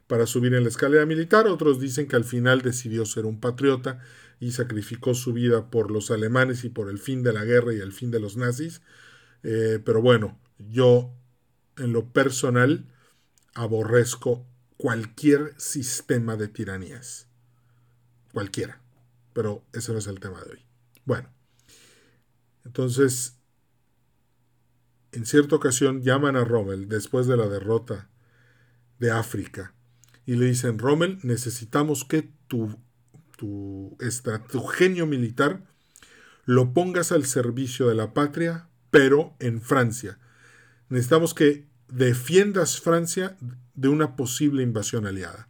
para 0.08 0.26
subir 0.26 0.52
en 0.54 0.64
la 0.64 0.68
escalera 0.68 1.06
militar. 1.06 1.46
Otros 1.46 1.78
dicen 1.78 2.08
que 2.08 2.16
al 2.16 2.24
final 2.24 2.60
decidió 2.60 3.06
ser 3.06 3.24
un 3.24 3.38
patriota 3.38 4.00
y 4.40 4.50
sacrificó 4.50 5.14
su 5.14 5.32
vida 5.32 5.70
por 5.70 5.92
los 5.92 6.10
alemanes 6.10 6.64
y 6.64 6.70
por 6.70 6.90
el 6.90 6.98
fin 6.98 7.22
de 7.22 7.32
la 7.32 7.44
guerra 7.44 7.72
y 7.72 7.78
el 7.78 7.92
fin 7.92 8.10
de 8.10 8.18
los 8.18 8.36
nazis. 8.36 8.82
Eh, 9.44 9.78
pero 9.84 10.02
bueno, 10.02 10.40
yo 10.58 11.14
en 11.78 11.92
lo 11.92 12.12
personal 12.12 12.84
aborrezco 13.54 14.46
cualquier 14.76 15.54
sistema 15.58 16.36
de 16.36 16.48
tiranías. 16.48 17.28
Cualquiera. 18.32 18.80
Pero 19.32 19.64
ese 19.72 19.92
no 19.92 19.98
es 19.98 20.06
el 20.06 20.20
tema 20.20 20.40
de 20.42 20.50
hoy. 20.50 20.66
Bueno, 21.04 21.28
entonces 22.64 23.38
en 25.14 25.26
cierta 25.26 25.54
ocasión 25.54 26.02
llaman 26.02 26.36
a 26.36 26.44
Rommel 26.44 26.88
después 26.88 27.26
de 27.26 27.36
la 27.36 27.48
derrota 27.48 28.08
de 28.98 29.12
África 29.12 29.74
y 30.26 30.34
le 30.34 30.46
dicen, 30.46 30.78
Rommel, 30.78 31.18
necesitamos 31.22 32.04
que 32.04 32.32
tu, 32.48 32.76
tu, 33.36 33.96
tu 34.50 34.64
genio 34.64 35.06
militar 35.06 35.64
lo 36.46 36.72
pongas 36.74 37.12
al 37.12 37.24
servicio 37.26 37.88
de 37.88 37.94
la 37.94 38.12
patria, 38.12 38.68
pero 38.90 39.36
en 39.38 39.60
Francia. 39.60 40.18
Necesitamos 40.88 41.34
que 41.34 41.66
defiendas 41.94 42.80
Francia 42.80 43.36
de 43.74 43.88
una 43.88 44.16
posible 44.16 44.64
invasión 44.64 45.06
aliada. 45.06 45.48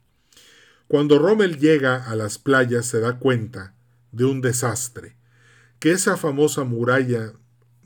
Cuando 0.88 1.18
Rommel 1.18 1.58
llega 1.58 2.04
a 2.04 2.14
las 2.16 2.38
playas 2.38 2.84
se 2.84 3.00
da 3.00 3.18
cuenta 3.18 3.74
de 4.12 4.26
un 4.26 4.42
desastre, 4.42 5.16
que 5.78 5.92
esa 5.92 6.18
famosa 6.18 6.64
muralla 6.64 7.32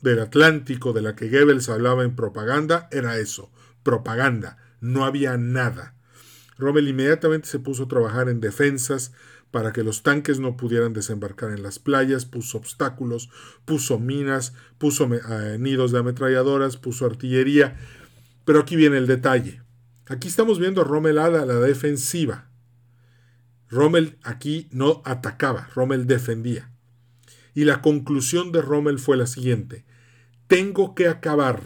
del 0.02 0.18
Atlántico 0.18 0.92
de 0.92 1.02
la 1.02 1.14
que 1.14 1.30
Goebbels 1.30 1.68
hablaba 1.68 2.02
en 2.02 2.16
propaganda 2.16 2.88
era 2.90 3.18
eso, 3.18 3.52
propaganda, 3.84 4.58
no 4.80 5.04
había 5.04 5.36
nada. 5.36 5.94
Rommel 6.56 6.88
inmediatamente 6.88 7.48
se 7.48 7.60
puso 7.60 7.84
a 7.84 7.88
trabajar 7.88 8.28
en 8.28 8.40
defensas 8.40 9.12
para 9.52 9.72
que 9.72 9.84
los 9.84 10.02
tanques 10.02 10.40
no 10.40 10.56
pudieran 10.56 10.92
desembarcar 10.92 11.50
en 11.50 11.62
las 11.62 11.78
playas, 11.78 12.26
puso 12.26 12.58
obstáculos, 12.58 13.30
puso 13.64 13.98
minas, 13.98 14.52
puso 14.78 15.08
eh, 15.14 15.56
nidos 15.58 15.92
de 15.92 16.00
ametralladoras, 16.00 16.76
puso 16.76 17.06
artillería. 17.06 17.78
Pero 18.48 18.60
aquí 18.60 18.76
viene 18.76 18.96
el 18.96 19.06
detalle. 19.06 19.60
Aquí 20.06 20.28
estamos 20.28 20.58
viendo 20.58 20.80
a 20.80 20.84
Rommel 20.84 21.18
a 21.18 21.28
la 21.28 21.44
defensiva. 21.44 22.48
Rommel 23.68 24.16
aquí 24.22 24.70
no 24.72 25.02
atacaba, 25.04 25.68
Rommel 25.74 26.06
defendía. 26.06 26.72
Y 27.52 27.66
la 27.66 27.82
conclusión 27.82 28.50
de 28.50 28.62
Rommel 28.62 28.98
fue 28.98 29.18
la 29.18 29.26
siguiente 29.26 29.84
tengo 30.48 30.94
que 30.94 31.06
acabar 31.06 31.62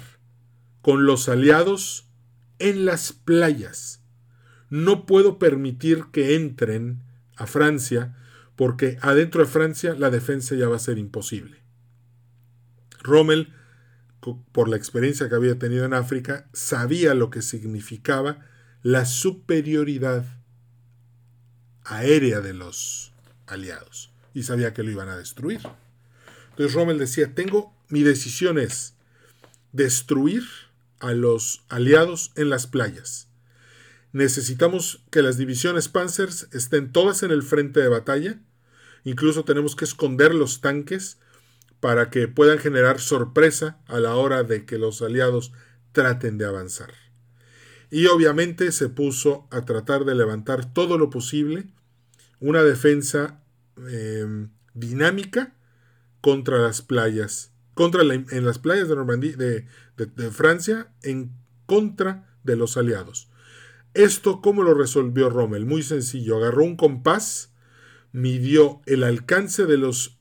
con 0.83 1.07
los 1.07 1.29
aliados 1.29 2.09
en 2.59 2.85
las 2.85 3.13
playas. 3.13 4.03
No 4.69 5.07
puedo 5.07 5.39
permitir 5.39 6.07
que 6.13 6.35
entren 6.35 7.05
a 7.37 7.47
Francia 7.47 8.17
porque 8.57 8.99
adentro 9.01 9.43
de 9.43 9.49
Francia 9.49 9.95
la 9.95 10.11
defensa 10.11 10.57
ya 10.57 10.69
va 10.69 10.77
a 10.77 10.81
ser 10.81 10.99
imposible. 10.99 11.63
Rommel, 13.03 13.55
por 14.53 14.69
la 14.69 14.77
experiencia 14.77 15.29
que 15.29 15.35
había 15.35 15.59
tenido 15.59 15.85
en 15.85 15.95
África, 15.95 16.49
sabía 16.53 17.15
lo 17.15 17.31
que 17.31 17.43
significaba 17.43 18.47
la 18.83 19.05
superioridad 19.05 20.25
aérea 21.85 22.41
de 22.41 22.55
los 22.55 23.13
aliados 23.47 24.13
y 24.33 24.45
sabía 24.45 24.73
que 24.73 24.83
lo 24.83 24.91
iban 24.91 25.09
a 25.09 25.17
destruir. 25.17 25.61
Entonces 26.51 26.75
Rommel 26.75 26.99
decía, 26.99 27.35
tengo 27.35 27.75
mi 27.89 28.03
decisión 28.03 28.59
es 28.59 28.95
destruir 29.73 30.45
a 31.01 31.13
los 31.13 31.65
aliados 31.69 32.33
en 32.37 32.49
las 32.49 32.67
playas. 32.67 33.29
Necesitamos 34.13 35.03
que 35.11 35.23
las 35.23 35.37
divisiones 35.37 35.89
Panzers 35.89 36.49
estén 36.53 36.93
todas 36.93 37.23
en 37.23 37.31
el 37.31 37.43
frente 37.43 37.81
de 37.81 37.89
batalla. 37.89 38.39
Incluso 39.05 39.45
tenemos 39.45 39.75
que 39.75 39.85
esconder 39.85 40.35
los 40.35 40.61
tanques 40.61 41.19
para 41.83 42.11
que 42.11 42.29
puedan 42.29 42.61
generar 42.61 43.01
sorpresa 43.01 43.81
a 43.89 43.99
la 43.99 44.15
hora 44.15 44.45
de 44.45 44.65
que 44.65 44.79
los 44.79 45.03
aliados 45.03 45.53
traten 45.91 46.39
de 46.39 46.45
avanzar. 46.45 46.95
Y 47.91 48.07
obviamente 48.07 48.71
se 48.71 48.89
puso 48.89 49.49
a 49.51 49.65
tratar 49.65 50.05
de 50.05 50.15
levantar 50.15 50.73
todo 50.73 50.97
lo 50.97 51.11
posible 51.11 51.67
una 52.39 52.63
defensa 52.63 53.43
eh, 53.89 54.47
dinámica 54.75 55.57
contra 56.21 56.59
las 56.59 56.83
playas 56.83 57.53
contra 57.75 58.03
en 58.03 58.45
las 58.45 58.61
playas 58.61 58.89
de 58.89 58.95
Normandía, 58.95 59.37
de, 59.37 60.31
Francia, 60.31 60.93
en 61.03 61.33
contra 61.67 62.37
de 62.45 62.55
los 62.55 62.77
aliados. 62.77 63.29
Esto, 63.95 64.41
¿cómo 64.41 64.63
lo 64.63 64.75
resolvió 64.75 65.31
Rommel? 65.31 65.67
Muy 65.67 65.83
sencillo. 65.83 66.37
Agarró 66.37 66.65
un 66.65 66.77
compás, 66.77 67.53
midió 68.13 68.83
el 68.87 69.03
alcance 69.03 69.67
de 69.67 69.79
los 69.79 70.21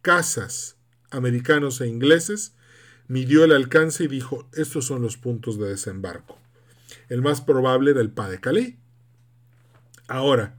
cazas 0.00 0.77
americanos 1.10 1.80
e 1.80 1.88
ingleses, 1.88 2.52
midió 3.08 3.44
el 3.44 3.52
alcance 3.52 4.04
y 4.04 4.08
dijo, 4.08 4.48
estos 4.52 4.86
son 4.86 5.02
los 5.02 5.16
puntos 5.16 5.58
de 5.58 5.68
desembarco. 5.68 6.38
El 7.08 7.22
más 7.22 7.40
probable 7.40 7.90
era 7.92 8.00
el 8.00 8.10
Pas 8.10 8.30
de 8.30 8.40
Calais. 8.40 8.74
Ahora, 10.06 10.54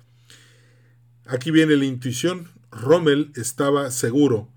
aquí 1.25 1.51
viene 1.51 1.75
la 1.75 1.85
intuición. 1.85 2.49
Rommel 2.71 3.31
estaba 3.35 3.89
seguro 3.91 4.49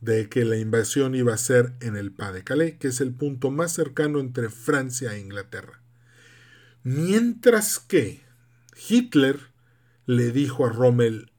de 0.00 0.28
que 0.28 0.44
la 0.44 0.56
invasión 0.56 1.14
iba 1.14 1.32
a 1.32 1.38
ser 1.38 1.74
en 1.80 1.96
el 1.96 2.12
Pas 2.12 2.34
de 2.34 2.44
Calais, 2.44 2.76
que 2.78 2.88
es 2.88 3.00
el 3.00 3.12
punto 3.12 3.50
más 3.50 3.72
cercano 3.72 4.18
entre 4.18 4.50
Francia 4.50 5.14
e 5.14 5.20
Inglaterra. 5.20 5.80
Mientras 6.82 7.78
que 7.78 8.22
Hitler 8.88 9.38
le 10.06 10.32
dijo 10.32 10.66
a 10.66 10.70
Rommel, 10.70 11.30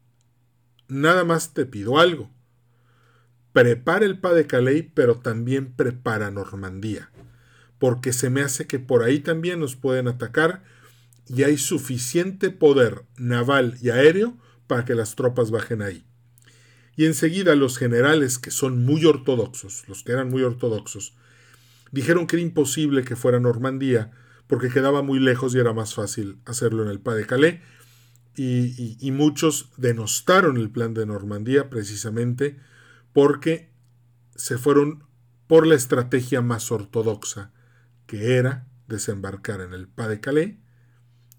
nada 0.87 1.25
más 1.25 1.53
te 1.53 1.65
pido 1.65 1.99
algo, 1.99 2.31
prepara 3.53 4.05
el 4.05 4.19
Pas 4.19 4.35
de 4.35 4.47
Calais, 4.47 4.85
pero 4.93 5.19
también 5.19 5.73
prepara 5.73 6.31
Normandía, 6.31 7.11
porque 7.77 8.11
se 8.11 8.29
me 8.29 8.41
hace 8.41 8.67
que 8.67 8.79
por 8.79 9.03
ahí 9.03 9.19
también 9.19 9.59
nos 9.59 9.75
pueden 9.75 10.07
atacar 10.07 10.63
y 11.27 11.43
hay 11.43 11.57
suficiente 11.57 12.49
poder 12.49 13.05
naval 13.15 13.77
y 13.81 13.91
aéreo 13.91 14.37
para 14.67 14.83
que 14.85 14.95
las 14.95 15.15
tropas 15.15 15.51
bajen 15.51 15.81
ahí. 15.81 16.03
Y 16.95 17.05
enseguida 17.05 17.55
los 17.55 17.77
generales, 17.77 18.39
que 18.39 18.51
son 18.51 18.83
muy 18.83 19.05
ortodoxos, 19.05 19.87
los 19.87 20.03
que 20.03 20.11
eran 20.11 20.29
muy 20.29 20.43
ortodoxos, 20.43 21.15
dijeron 21.91 22.27
que 22.27 22.35
era 22.35 22.43
imposible 22.43 23.03
que 23.03 23.15
fuera 23.15 23.39
Normandía, 23.39 24.11
porque 24.47 24.69
quedaba 24.69 25.01
muy 25.03 25.19
lejos 25.19 25.55
y 25.55 25.59
era 25.59 25.73
más 25.73 25.93
fácil 25.93 26.37
hacerlo 26.45 26.83
en 26.83 26.89
el 26.89 26.99
Pas 26.99 27.15
de 27.15 27.25
Calais, 27.25 27.61
y, 28.35 28.97
y 28.99 29.11
muchos 29.11 29.69
denostaron 29.77 30.57
el 30.57 30.71
plan 30.71 30.95
de 30.95 31.05
Normandía 31.05 31.69
precisamente 31.69 32.57
porque 33.13 33.71
se 34.35 34.57
fueron 34.57 35.05
por 35.47 35.67
la 35.67 35.75
estrategia 35.75 36.41
más 36.41 36.71
ortodoxa, 36.71 37.51
que 38.07 38.37
era 38.37 38.67
desembarcar 38.87 39.61
en 39.61 39.73
el 39.73 39.87
Pas 39.87 40.09
de 40.09 40.19
Calais, 40.19 40.55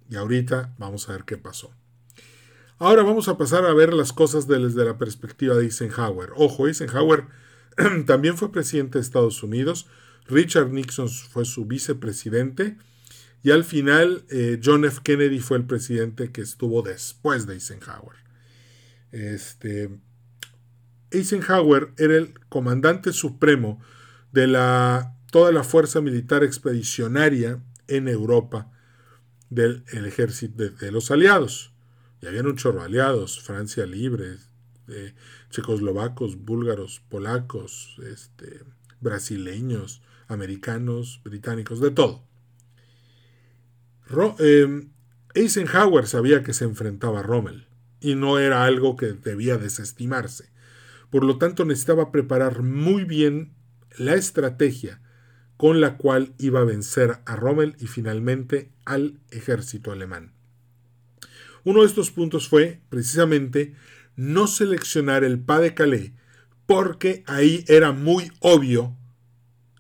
y 0.09 0.17
ahorita 0.17 0.75
vamos 0.79 1.09
a 1.09 1.13
ver 1.13 1.25
qué 1.25 1.37
pasó. 1.37 1.75
Ahora 2.79 3.03
vamos 3.03 3.29
a 3.29 3.39
pasar 3.39 3.65
a 3.65 3.75
ver 3.75 3.95
las 3.95 4.13
cosas 4.13 4.47
desde 4.47 4.85
la 4.85 4.99
perspectiva 4.99 5.55
de 5.55 5.65
Eisenhower. 5.65 6.31
Ojo, 6.37 6.67
Eisenhower 6.67 7.27
también 8.07 8.37
fue 8.37 8.53
presidente 8.53 8.99
de 8.99 9.03
Estados 9.03 9.43
Unidos, 9.43 9.87
Richard 10.27 10.71
Nixon 10.71 11.09
fue 11.09 11.45
su 11.45 11.67
vicepresidente 11.67 12.77
y 13.43 13.51
al 13.51 13.65
final 13.65 14.25
eh, 14.31 14.59
John 14.63 14.85
F. 14.85 15.01
Kennedy 15.05 15.39
fue 15.39 15.59
el 15.59 15.67
presidente 15.67 16.33
que 16.33 16.41
estuvo 16.41 16.83
después 16.83 17.47
de 17.47 17.55
Eisenhower. 17.55 18.17
Este, 19.13 19.91
Eisenhower 21.15 21.93
era 21.97 22.17
el 22.17 22.39
comandante 22.49 23.13
supremo 23.13 23.81
de 24.33 24.47
la, 24.47 25.17
toda 25.31 25.53
la 25.53 25.65
fuerza 25.65 26.01
militar 26.01 26.45
expedicionaria 26.45 27.63
en 27.89 28.09
Europa 28.09 28.71
del 29.51 29.85
ejército 29.93 30.71
de 30.71 30.93
los 30.93 31.11
aliados. 31.11 31.73
Y 32.21 32.27
habían 32.27 32.47
un 32.47 32.57
chorro 32.57 32.83
aliados, 32.83 33.41
Francia 33.41 33.87
libre, 33.87 34.37
eh, 34.89 35.15
checoslovacos, 35.51 36.37
búlgaros, 36.37 37.03
polacos, 37.09 37.97
este, 38.11 38.63
brasileños, 39.01 40.03
americanos, 40.29 41.21
británicos, 41.25 41.81
de 41.81 41.91
todo. 41.91 42.25
Em, 44.39 44.91
Eisenhower 45.35 46.07
sabía 46.07 46.43
que 46.43 46.53
se 46.53 46.65
enfrentaba 46.65 47.21
a 47.21 47.23
Rommel 47.23 47.67
y 48.01 48.15
no 48.15 48.39
era 48.39 48.65
algo 48.65 48.97
que 48.97 49.13
debía 49.13 49.57
desestimarse. 49.57 50.54
Por 51.15 51.23
lo 51.23 51.39
tanto, 51.39 51.65
necesitaba 51.65 52.11
preparar 52.11 52.65
muy 52.65 53.05
bien 53.05 53.55
la 53.97 54.15
estrategia 54.15 55.01
con 55.57 55.81
la 55.81 55.97
cual 55.97 56.35
iba 56.39 56.59
a 56.59 56.65
vencer 56.65 57.21
a 57.25 57.37
Rommel 57.37 57.77
y 57.79 57.87
finalmente 57.87 58.73
al 58.85 59.21
ejército 59.31 59.93
alemán. 59.93 60.33
Uno 61.63 61.83
de 61.83 61.87
estos 61.87 62.11
puntos 62.11 62.49
fue 62.49 62.81
precisamente 62.89 63.77
no 64.17 64.49
seleccionar 64.49 65.23
el 65.23 65.39
Pas 65.39 65.61
de 65.61 65.73
Calais 65.73 66.11
porque 66.67 67.23
ahí 67.29 67.65
era 67.69 67.93
muy 67.93 68.33
obvio 68.41 68.97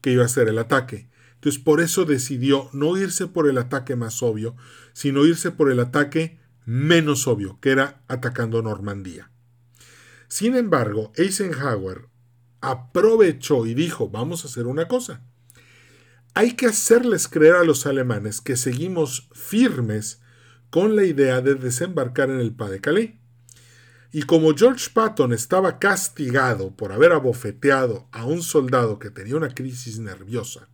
que 0.02 0.12
iba 0.12 0.24
a 0.24 0.28
ser 0.28 0.46
el 0.46 0.58
ataque. 0.60 1.08
Entonces 1.34 1.60
por 1.60 1.80
eso 1.80 2.04
decidió 2.04 2.70
no 2.72 2.96
irse 2.96 3.26
por 3.26 3.48
el 3.48 3.58
ataque 3.58 3.96
más 3.96 4.22
obvio, 4.22 4.54
sino 4.92 5.26
irse 5.26 5.50
por 5.50 5.72
el 5.72 5.80
ataque 5.80 6.38
menos 6.64 7.26
obvio, 7.26 7.58
que 7.60 7.70
era 7.70 8.04
atacando 8.06 8.62
Normandía. 8.62 9.32
Sin 10.34 10.56
embargo, 10.56 11.12
Eisenhower 11.14 12.08
aprovechó 12.60 13.66
y 13.66 13.74
dijo, 13.74 14.08
vamos 14.10 14.42
a 14.42 14.48
hacer 14.48 14.66
una 14.66 14.88
cosa. 14.88 15.22
Hay 16.34 16.56
que 16.56 16.66
hacerles 16.66 17.28
creer 17.28 17.54
a 17.54 17.62
los 17.62 17.86
alemanes 17.86 18.40
que 18.40 18.56
seguimos 18.56 19.28
firmes 19.32 20.20
con 20.70 20.96
la 20.96 21.04
idea 21.04 21.40
de 21.40 21.54
desembarcar 21.54 22.30
en 22.30 22.40
el 22.40 22.52
Pas 22.52 22.68
de 22.72 22.80
Calais. 22.80 23.12
Y 24.10 24.24
como 24.24 24.56
George 24.56 24.90
Patton 24.92 25.32
estaba 25.32 25.78
castigado 25.78 26.74
por 26.74 26.90
haber 26.90 27.12
abofeteado 27.12 28.08
a 28.10 28.24
un 28.24 28.42
soldado 28.42 28.98
que 28.98 29.10
tenía 29.10 29.36
una 29.36 29.54
crisis 29.54 30.00
nerviosa 30.00 30.68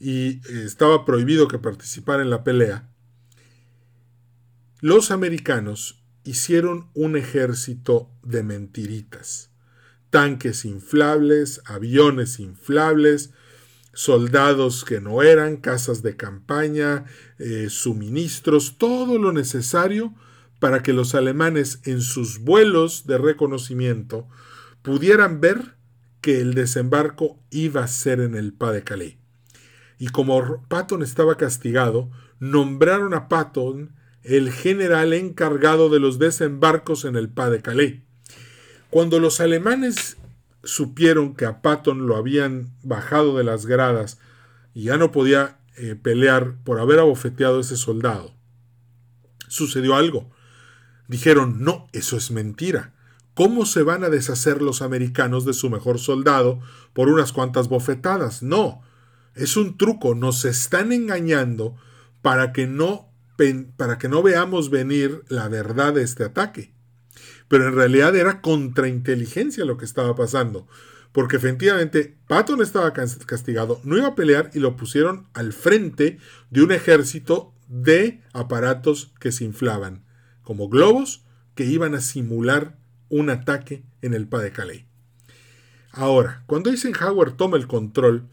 y 0.00 0.40
estaba 0.64 1.04
prohibido 1.04 1.46
que 1.46 1.58
participara 1.58 2.22
en 2.22 2.30
la 2.30 2.42
pelea, 2.42 2.88
los 4.80 5.10
americanos 5.10 6.05
hicieron 6.26 6.88
un 6.92 7.16
ejército 7.16 8.10
de 8.22 8.42
mentiritas, 8.42 9.50
tanques 10.10 10.64
inflables, 10.64 11.62
aviones 11.64 12.40
inflables, 12.40 13.30
soldados 13.92 14.84
que 14.84 15.00
no 15.00 15.22
eran, 15.22 15.56
casas 15.56 16.02
de 16.02 16.16
campaña, 16.16 17.04
eh, 17.38 17.68
suministros, 17.70 18.76
todo 18.76 19.18
lo 19.18 19.32
necesario 19.32 20.14
para 20.58 20.82
que 20.82 20.92
los 20.92 21.14
alemanes 21.14 21.80
en 21.84 22.00
sus 22.00 22.40
vuelos 22.40 23.06
de 23.06 23.18
reconocimiento 23.18 24.28
pudieran 24.82 25.40
ver 25.40 25.76
que 26.20 26.40
el 26.40 26.54
desembarco 26.54 27.38
iba 27.50 27.84
a 27.84 27.88
ser 27.88 28.20
en 28.20 28.34
el 28.34 28.52
Pas 28.52 28.72
de 28.72 28.82
Calais. 28.82 29.16
Y 29.98 30.08
como 30.08 30.62
Patton 30.68 31.02
estaba 31.02 31.36
castigado, 31.36 32.10
nombraron 32.38 33.14
a 33.14 33.28
Patton 33.28 33.94
el 34.26 34.50
general 34.50 35.12
encargado 35.12 35.88
de 35.88 36.00
los 36.00 36.18
desembarcos 36.18 37.04
en 37.04 37.14
el 37.14 37.28
Pas 37.28 37.48
de 37.50 37.62
Calais. 37.62 38.00
Cuando 38.90 39.20
los 39.20 39.40
alemanes 39.40 40.16
supieron 40.64 41.36
que 41.36 41.46
a 41.46 41.62
Patton 41.62 42.08
lo 42.08 42.16
habían 42.16 42.72
bajado 42.82 43.36
de 43.38 43.44
las 43.44 43.66
gradas 43.66 44.18
y 44.74 44.84
ya 44.84 44.96
no 44.96 45.12
podía 45.12 45.58
eh, 45.76 45.94
pelear 45.94 46.56
por 46.64 46.80
haber 46.80 46.98
abofeteado 46.98 47.58
a 47.58 47.60
ese 47.60 47.76
soldado, 47.76 48.34
sucedió 49.46 49.94
algo. 49.94 50.28
Dijeron, 51.06 51.62
no, 51.62 51.86
eso 51.92 52.16
es 52.16 52.32
mentira. 52.32 52.94
¿Cómo 53.34 53.64
se 53.64 53.84
van 53.84 54.02
a 54.02 54.08
deshacer 54.08 54.60
los 54.60 54.82
americanos 54.82 55.44
de 55.44 55.52
su 55.52 55.70
mejor 55.70 56.00
soldado 56.00 56.58
por 56.94 57.08
unas 57.08 57.32
cuantas 57.32 57.68
bofetadas? 57.68 58.42
No, 58.42 58.82
es 59.36 59.56
un 59.56 59.78
truco, 59.78 60.16
nos 60.16 60.44
están 60.44 60.90
engañando 60.90 61.76
para 62.22 62.52
que 62.52 62.66
no, 62.66 63.12
para 63.76 63.98
que 63.98 64.08
no 64.08 64.22
veamos 64.22 64.70
venir 64.70 65.22
la 65.28 65.48
verdad 65.48 65.94
de 65.94 66.02
este 66.02 66.24
ataque 66.24 66.76
pero 67.48 67.68
en 67.68 67.74
realidad 67.74 68.16
era 68.16 68.40
contrainteligencia 68.40 69.64
lo 69.64 69.76
que 69.76 69.84
estaba 69.84 70.14
pasando. 70.14 70.66
Porque 71.12 71.36
efectivamente 71.36 72.18
Patton 72.28 72.60
estaba 72.60 72.92
castigado, 72.92 73.80
no 73.84 73.96
iba 73.96 74.08
a 74.08 74.14
pelear 74.14 74.50
y 74.52 74.58
lo 74.58 74.76
pusieron 74.76 75.28
al 75.32 75.52
frente 75.52 76.18
de 76.50 76.62
un 76.62 76.72
ejército 76.72 77.54
de 77.68 78.22
aparatos 78.32 79.12
que 79.18 79.32
se 79.32 79.44
inflaban, 79.44 80.04
como 80.42 80.68
globos 80.68 81.24
que 81.54 81.64
iban 81.64 81.94
a 81.94 82.02
simular 82.02 82.76
un 83.08 83.30
ataque 83.30 83.82
en 84.02 84.12
el 84.12 84.28
Pas 84.28 84.42
de 84.42 84.52
Calais. 84.52 84.84
Ahora, 85.90 86.42
cuando 86.46 86.68
Eisenhower 86.68 87.32
toma 87.32 87.56
el 87.56 87.66
control 87.66 88.28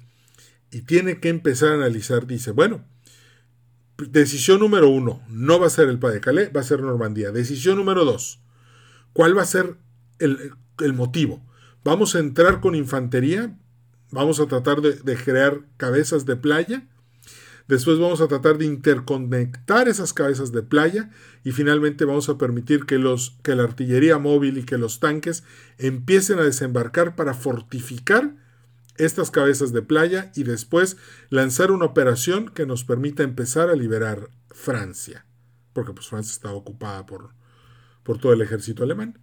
y 0.69 0.81
tiene 0.81 1.21
que 1.21 1.29
empezar 1.29 1.69
a 1.69 1.75
analizar, 1.75 2.27
dice, 2.27 2.51
bueno, 2.51 2.83
decisión 3.97 4.59
número 4.59 4.89
uno, 4.89 5.21
no 5.29 5.59
va 5.59 5.67
a 5.67 5.69
ser 5.69 5.89
el 5.89 5.99
Pas 5.99 6.13
de 6.13 6.21
Calais, 6.21 6.51
va 6.55 6.61
a 6.61 6.63
ser 6.63 6.81
Normandía. 6.81 7.31
Decisión 7.31 7.77
número 7.77 8.05
dos, 8.05 8.43
¿Cuál 9.13 9.37
va 9.37 9.43
a 9.43 9.45
ser 9.45 9.77
el, 10.17 10.93
motivo? 10.93 11.45
¿Vamos 11.83 12.15
a 12.15 12.19
entrar 12.19 12.61
con 12.61 12.73
infantería? 12.73 13.55
¿Vamos 14.11 14.39
a 14.39 14.47
tratar 14.47 14.81
de, 14.81 15.15
crear 15.15 15.61
cabezas 15.77 16.25
de 16.25 16.35
playa? 16.35 16.87
Después 17.67 17.99
vamos 17.99 18.21
a 18.21 18.27
tratar 18.27 18.57
de 18.57 18.65
interconectar 18.65 19.87
esas 19.87 20.13
cabezas 20.13 20.51
de 20.51 20.63
playa 20.63 21.11
y 21.43 21.51
finalmente 21.51 22.05
vamos 22.05 22.27
a 22.27 22.37
permitir 22.37 22.85
que, 22.85 22.97
los, 22.97 23.37
que 23.43 23.55
la 23.55 23.63
artillería 23.63 24.17
móvil 24.17 24.57
y 24.57 24.63
que 24.63 24.77
los 24.77 24.99
tanques 24.99 25.43
empiecen 25.77 26.39
a 26.39 26.43
desembarcar 26.43 27.15
para 27.15 27.33
fortificar 27.33 28.35
estas 28.97 29.31
cabezas 29.31 29.73
de 29.73 29.81
playa 29.81 30.31
y 30.35 30.43
después 30.43 30.97
lanzar 31.29 31.71
una 31.71 31.85
operación 31.85 32.49
que 32.49 32.65
nos 32.65 32.83
permita 32.83 33.23
empezar 33.23 33.69
a 33.69 33.75
liberar 33.75 34.29
Francia, 34.51 35.25
porque 35.73 35.93
pues 35.93 36.07
Francia 36.07 36.31
estaba 36.31 36.53
ocupada 36.53 37.05
por, 37.05 37.33
por 38.03 38.19
todo 38.19 38.33
el 38.33 38.41
ejército 38.41 38.83
alemán. 38.83 39.19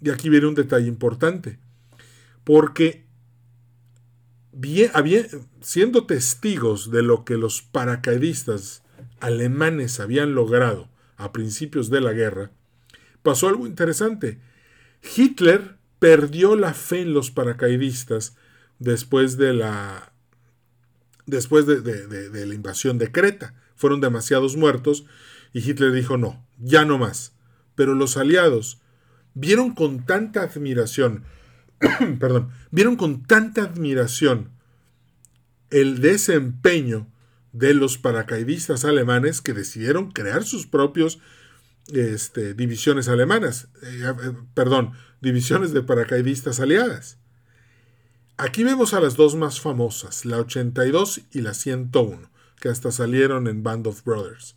Y 0.00 0.10
aquí 0.10 0.28
viene 0.28 0.46
un 0.46 0.54
detalle 0.54 0.88
importante, 0.88 1.58
porque 2.44 3.06
bien, 4.52 4.90
siendo 5.60 6.06
testigos 6.06 6.90
de 6.90 7.02
lo 7.02 7.24
que 7.24 7.36
los 7.36 7.62
paracaidistas 7.62 8.82
alemanes 9.20 10.00
habían 10.00 10.34
logrado 10.34 10.88
a 11.16 11.32
principios 11.32 11.88
de 11.88 12.00
la 12.00 12.12
guerra, 12.12 12.50
pasó 13.22 13.48
algo 13.48 13.66
interesante. 13.66 14.40
Hitler 15.16 15.76
perdió 15.98 16.56
la 16.56 16.74
fe 16.74 17.02
en 17.02 17.14
los 17.14 17.30
paracaidistas 17.30 18.36
después 18.82 19.36
de 19.36 19.54
la 19.54 20.12
después 21.26 21.66
de, 21.66 22.46
la 22.46 22.54
invasión 22.54 22.98
de 22.98 23.12
Creta 23.12 23.54
fueron 23.76 24.00
demasiados 24.00 24.56
muertos 24.56 25.04
y 25.52 25.60
Hitler 25.60 25.92
dijo 25.92 26.16
no, 26.16 26.44
ya 26.58 26.84
no 26.84 26.98
más. 26.98 27.32
Pero 27.74 27.94
los 27.94 28.16
aliados 28.16 28.80
vieron 29.34 29.74
con 29.74 30.04
tanta 30.04 30.42
admiración, 30.42 31.24
perdón, 32.20 32.50
vieron 32.70 32.96
con 32.96 33.22
tanta 33.22 33.62
admiración 33.62 34.50
el 35.70 36.00
desempeño 36.00 37.06
de 37.52 37.74
los 37.74 37.98
paracaidistas 37.98 38.84
alemanes 38.84 39.40
que 39.40 39.52
decidieron 39.52 40.10
crear 40.10 40.44
sus 40.44 40.66
propios 40.66 41.18
este, 41.92 42.54
divisiones 42.54 43.08
alemanas, 43.08 43.68
eh, 43.82 44.02
eh, 44.04 44.32
perdón, 44.54 44.92
divisiones 45.20 45.72
de 45.72 45.82
paracaidistas 45.82 46.60
aliadas. 46.60 47.21
Aquí 48.36 48.64
vemos 48.64 48.94
a 48.94 49.00
las 49.00 49.16
dos 49.16 49.36
más 49.36 49.60
famosas, 49.60 50.24
la 50.24 50.38
82 50.38 51.22
y 51.32 51.42
la 51.42 51.54
101, 51.54 52.30
que 52.60 52.68
hasta 52.68 52.90
salieron 52.90 53.46
en 53.46 53.62
Band 53.62 53.86
of 53.86 54.04
Brothers. 54.04 54.56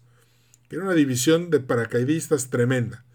Era 0.69 0.83
una 0.83 0.93
división 0.93 1.49
de 1.49 1.59
paracaidistas 1.59 2.49
tremenda. 2.49 3.05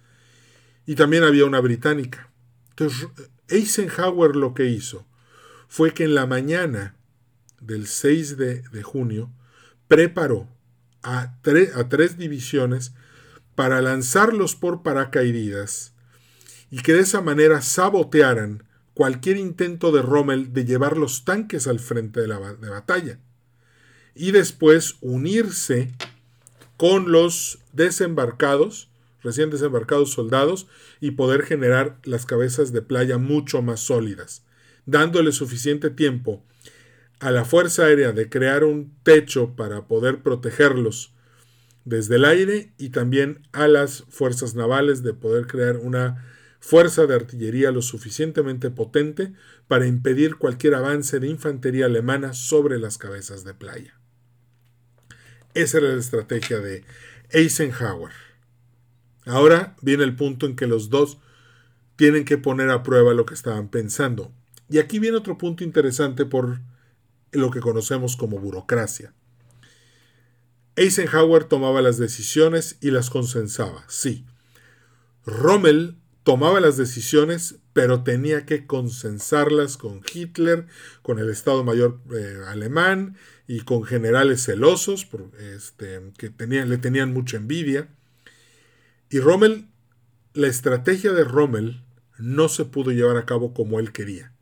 Y 0.87 0.94
también 0.94 1.25
había 1.25 1.44
una 1.44 1.61
británica. 1.61 2.31
Entonces, 2.70 3.09
Eisenhower 3.49 4.37
lo 4.37 4.55
que 4.55 4.66
hizo 4.66 5.07
fue 5.68 5.92
que 5.92 6.05
en 6.05 6.14
la 6.14 6.27
mañana 6.27 6.94
del 7.61 7.87
6 7.87 8.37
de, 8.37 8.83
junio 8.83 9.31
preparó 9.88 10.49
a, 11.03 11.35
a 11.75 11.88
tres 11.88 12.16
divisiones 12.16 12.92
para 13.55 13.83
lanzarlos 13.83 14.55
por 14.55 14.83
paracaídas 14.83 15.94
y 16.70 16.81
que 16.81 16.94
de 16.94 17.01
esa 17.01 17.20
manera 17.20 17.61
sabotearan 17.61 18.64
cualquier 19.00 19.38
intento 19.38 19.92
de 19.92 20.02
Rommel 20.02 20.52
de 20.52 20.66
llevar 20.66 20.98
los 20.98 21.24
tanques 21.24 21.66
al 21.66 21.78
frente 21.78 22.20
de 22.20 22.28
la 22.28 22.38
batalla 22.38 23.18
y 24.14 24.30
después 24.30 24.96
unirse 25.00 25.90
con 26.76 27.10
los 27.10 27.60
desembarcados, 27.72 28.90
recién 29.22 29.48
desembarcados 29.48 30.12
soldados, 30.12 30.66
y 31.00 31.12
poder 31.12 31.44
generar 31.44 31.98
las 32.04 32.26
cabezas 32.26 32.74
de 32.74 32.82
playa 32.82 33.16
mucho 33.16 33.62
más 33.62 33.80
sólidas, 33.80 34.44
dándole 34.84 35.32
suficiente 35.32 35.88
tiempo 35.88 36.44
a 37.20 37.30
la 37.30 37.46
Fuerza 37.46 37.84
Aérea 37.84 38.12
de 38.12 38.28
crear 38.28 38.64
un 38.64 38.92
techo 39.02 39.56
para 39.56 39.88
poder 39.88 40.22
protegerlos 40.22 41.14
desde 41.86 42.16
el 42.16 42.26
aire 42.26 42.74
y 42.76 42.90
también 42.90 43.48
a 43.52 43.66
las 43.66 44.04
fuerzas 44.10 44.54
navales 44.54 45.02
de 45.02 45.14
poder 45.14 45.46
crear 45.46 45.78
una 45.78 46.26
fuerza 46.61 47.07
de 47.07 47.14
artillería 47.14 47.73
lo 47.73 47.83
suficientemente 47.83 48.70
potente 48.70 49.33
para 49.66 49.87
impedir 49.87 50.37
cualquier 50.37 50.75
avance 50.75 51.18
de 51.18 51.27
infantería 51.27 51.87
alemana 51.87 52.35
sobre 52.35 52.79
las 52.79 52.99
cabezas 52.99 53.44
de 53.44 53.55
playa. 53.55 53.99
Esa 55.55 55.79
era 55.79 55.88
la 55.88 55.99
estrategia 55.99 56.61
de 56.61 56.85
Eisenhower. 57.31 58.12
Ahora 59.25 59.75
viene 59.81 60.05
el 60.05 60.14
punto 60.14 60.46
en 60.46 60.55
que 60.55 60.66
los 60.66 60.90
dos 60.90 61.18
tienen 61.96 62.25
que 62.25 62.38
poner 62.38 62.70
a 62.70 62.83
prueba 62.83 63.14
lo 63.14 63.27
que 63.27 63.35
estaban 63.35 63.68
pensando. 63.68 64.33
Y 64.68 64.79
aquí 64.79 64.99
viene 64.99 65.16
otro 65.16 65.38
punto 65.38 65.64
interesante 65.64 66.25
por 66.25 66.61
lo 67.33 67.51
que 67.51 67.61
conocemos 67.61 68.16
como 68.16 68.38
burocracia. 68.38 69.12
Eisenhower 70.77 71.44
tomaba 71.44 71.83
las 71.83 71.99
decisiones 71.99 72.77
y 72.81 72.90
las 72.90 73.11
consensaba, 73.11 73.85
sí. 73.88 74.25
Rommel 75.27 75.99
tomaba 76.22 76.61
las 76.61 76.76
decisiones, 76.76 77.56
pero 77.72 78.02
tenía 78.02 78.44
que 78.46 78.66
consensarlas 78.66 79.76
con 79.76 80.02
Hitler, 80.12 80.66
con 81.02 81.18
el 81.18 81.30
Estado 81.30 81.64
Mayor 81.64 82.00
eh, 82.14 82.38
alemán 82.46 83.16
y 83.46 83.61
con 83.61 83.85
generales 83.85 84.44
celosos 84.44 85.09
este, 85.38 86.00
que 86.18 86.33
le 86.46 86.78
tenían 86.78 87.12
mucha 87.12 87.37
envidia. 87.37 87.88
Y 89.09 89.20
Rommel, 89.20 89.68
la 90.35 90.46
estrategia 90.46 91.12
de 91.12 91.24
Rommel 91.24 91.83
no 92.18 92.48
se 92.48 92.64
pudo 92.64 92.92
llevar 92.92 93.16
a 93.16 93.26
cabo 93.26 93.54
como 93.54 93.80
él 93.80 93.92
quería. 93.92 94.33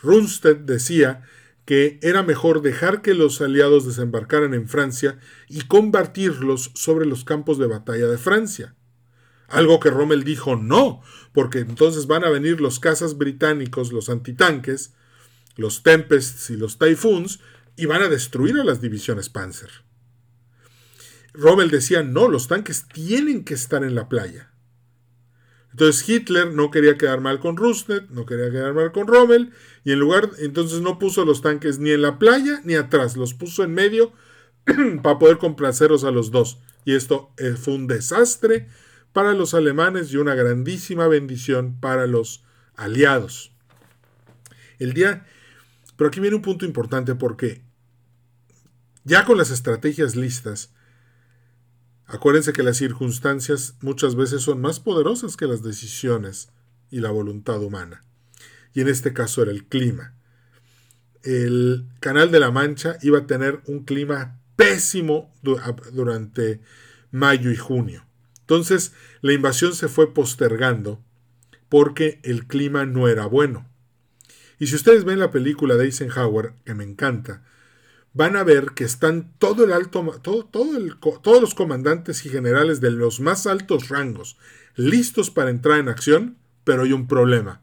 Rundstedt 0.00 0.60
decía 0.60 1.22
que 1.64 2.00
era 2.02 2.22
mejor 2.22 2.62
dejar 2.62 3.02
que 3.02 3.14
los 3.14 3.40
aliados 3.40 3.86
desembarcaran 3.86 4.54
en 4.54 4.68
Francia 4.68 5.18
y 5.48 5.62
combatirlos 5.62 6.72
sobre 6.74 7.06
los 7.06 7.24
campos 7.24 7.58
de 7.58 7.68
batalla 7.68 8.08
de 8.08 8.18
Francia. 8.18 8.74
Algo 9.52 9.80
que 9.80 9.90
Rommel 9.90 10.24
dijo 10.24 10.56
no, 10.56 11.02
porque 11.32 11.58
entonces 11.58 12.06
van 12.06 12.24
a 12.24 12.30
venir 12.30 12.60
los 12.60 12.80
cazas 12.80 13.18
británicos, 13.18 13.92
los 13.92 14.08
antitanques, 14.08 14.94
los 15.56 15.82
Tempests 15.82 16.48
y 16.48 16.56
los 16.56 16.78
Typhoons, 16.78 17.38
y 17.76 17.84
van 17.84 18.02
a 18.02 18.08
destruir 18.08 18.58
a 18.58 18.64
las 18.64 18.80
divisiones 18.80 19.28
Panzer. 19.28 19.70
Rommel 21.34 21.70
decía, 21.70 22.02
no, 22.02 22.28
los 22.28 22.48
tanques 22.48 22.86
tienen 22.88 23.44
que 23.44 23.52
estar 23.52 23.84
en 23.84 23.94
la 23.94 24.08
playa. 24.08 24.50
Entonces 25.70 26.06
Hitler 26.08 26.52
no 26.54 26.70
quería 26.70 26.96
quedar 26.96 27.20
mal 27.20 27.38
con 27.38 27.58
Rundstedt, 27.58 28.08
no 28.08 28.24
quería 28.24 28.50
quedar 28.50 28.72
mal 28.72 28.90
con 28.90 29.06
Rommel, 29.06 29.52
y 29.84 29.92
en 29.92 29.98
lugar, 29.98 30.30
entonces 30.38 30.80
no 30.80 30.98
puso 30.98 31.26
los 31.26 31.42
tanques 31.42 31.78
ni 31.78 31.90
en 31.90 32.00
la 32.00 32.18
playa 32.18 32.62
ni 32.64 32.74
atrás, 32.74 33.18
los 33.18 33.34
puso 33.34 33.64
en 33.64 33.74
medio 33.74 34.14
para 35.02 35.18
poder 35.18 35.36
complaceros 35.36 36.04
a 36.04 36.10
los 36.10 36.30
dos. 36.30 36.58
Y 36.86 36.94
esto 36.94 37.32
eh, 37.36 37.54
fue 37.58 37.74
un 37.74 37.86
desastre 37.86 38.68
para 39.12 39.32
los 39.34 39.54
alemanes 39.54 40.12
y 40.12 40.16
una 40.16 40.34
grandísima 40.34 41.08
bendición 41.08 41.78
para 41.80 42.06
los 42.06 42.44
aliados. 42.76 43.52
El 44.78 44.94
día 44.94 45.26
pero 45.96 46.08
aquí 46.08 46.18
viene 46.18 46.34
un 46.34 46.42
punto 46.42 46.64
importante 46.64 47.14
porque 47.14 47.62
ya 49.04 49.24
con 49.24 49.38
las 49.38 49.50
estrategias 49.50 50.16
listas, 50.16 50.72
acuérdense 52.06 52.52
que 52.52 52.64
las 52.64 52.76
circunstancias 52.76 53.76
muchas 53.80 54.16
veces 54.16 54.42
son 54.42 54.60
más 54.60 54.80
poderosas 54.80 55.36
que 55.36 55.46
las 55.46 55.62
decisiones 55.62 56.50
y 56.90 56.98
la 56.98 57.10
voluntad 57.10 57.62
humana. 57.62 58.04
Y 58.74 58.80
en 58.80 58.88
este 58.88 59.12
caso 59.12 59.42
era 59.42 59.52
el 59.52 59.66
clima. 59.66 60.14
El 61.22 61.86
Canal 62.00 62.30
de 62.30 62.40
la 62.40 62.50
Mancha 62.50 62.96
iba 63.02 63.18
a 63.18 63.26
tener 63.28 63.60
un 63.66 63.84
clima 63.84 64.40
pésimo 64.56 65.32
durante 65.92 66.62
mayo 67.10 67.50
y 67.50 67.56
junio. 67.56 68.04
Entonces 68.42 68.92
la 69.20 69.32
invasión 69.32 69.74
se 69.74 69.88
fue 69.88 70.12
postergando 70.12 71.02
porque 71.68 72.20
el 72.22 72.46
clima 72.46 72.84
no 72.84 73.08
era 73.08 73.26
bueno. 73.26 73.68
Y 74.58 74.66
si 74.66 74.76
ustedes 74.76 75.04
ven 75.04 75.18
la 75.18 75.30
película 75.30 75.76
de 75.76 75.86
Eisenhower, 75.86 76.52
que 76.64 76.74
me 76.74 76.84
encanta, 76.84 77.42
van 78.12 78.36
a 78.36 78.44
ver 78.44 78.72
que 78.74 78.84
están 78.84 79.32
todo 79.38 79.64
el 79.64 79.72
alto, 79.72 80.20
todo, 80.22 80.44
todos 80.44 81.40
los 81.40 81.54
comandantes 81.54 82.26
y 82.26 82.28
generales 82.28 82.80
de 82.80 82.90
los 82.90 83.20
más 83.20 83.46
altos 83.46 83.88
rangos 83.88 84.36
listos 84.76 85.30
para 85.30 85.50
entrar 85.50 85.78
en 85.78 85.88
acción, 85.88 86.36
pero 86.64 86.82
hay 86.82 86.92
un 86.92 87.06
problema. 87.08 87.62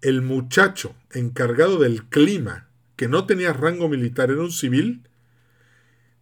El 0.00 0.22
muchacho 0.22 0.94
encargado 1.12 1.78
del 1.78 2.04
clima, 2.04 2.68
que 2.96 3.08
no 3.08 3.26
tenía 3.26 3.52
rango 3.52 3.88
militar, 3.88 4.30
era 4.30 4.40
un 4.40 4.52
civil, 4.52 5.08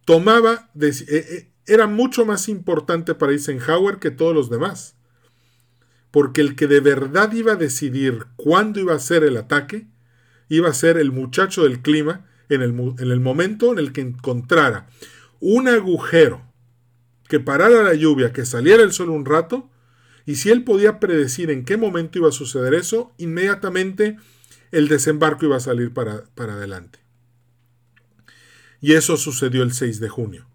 tomaba, 0.05 0.69
eh, 0.79 0.91
eh, 1.07 1.49
era 1.67 1.87
mucho 1.87 2.25
más 2.25 2.49
importante 2.49 3.15
para 3.15 3.31
Eisenhower 3.31 3.99
que 3.99 4.11
todos 4.11 4.33
los 4.33 4.49
demás 4.49 4.95
porque 6.13 6.41
el 6.41 6.55
que 6.55 6.67
de 6.67 6.79
verdad 6.79 7.33
iba 7.33 7.53
a 7.53 7.55
decidir 7.55 8.27
cuándo 8.35 8.79
iba 8.79 8.93
a 8.93 8.99
ser 8.99 9.23
el 9.23 9.35
ataque, 9.35 9.87
iba 10.47 10.69
a 10.69 10.73
ser 10.75 10.99
el 10.99 11.11
muchacho 11.11 11.63
del 11.63 11.81
clima 11.81 12.27
en 12.49 12.61
el, 12.61 12.69
en 12.99 13.09
el 13.09 13.19
momento 13.19 13.71
en 13.71 13.79
el 13.79 13.91
que 13.93 14.01
encontrara 14.01 14.85
un 15.39 15.67
agujero 15.67 16.45
que 17.27 17.39
parara 17.39 17.81
la 17.81 17.95
lluvia, 17.95 18.31
que 18.31 18.45
saliera 18.45 18.83
el 18.83 18.91
sol 18.91 19.09
un 19.09 19.25
rato, 19.25 19.71
y 20.27 20.35
si 20.35 20.51
él 20.51 20.63
podía 20.63 20.99
predecir 20.99 21.49
en 21.49 21.65
qué 21.65 21.77
momento 21.77 22.19
iba 22.19 22.29
a 22.29 22.31
suceder 22.31 22.75
eso, 22.75 23.11
inmediatamente 23.17 24.17
el 24.69 24.89
desembarco 24.89 25.47
iba 25.47 25.57
a 25.57 25.61
salir 25.61 25.95
para, 25.95 26.25
para 26.35 26.53
adelante. 26.53 26.99
Y 28.81 28.93
eso 28.93 29.17
sucedió 29.17 29.63
el 29.63 29.73
6 29.73 29.99
de 29.99 30.09
junio. 30.09 30.52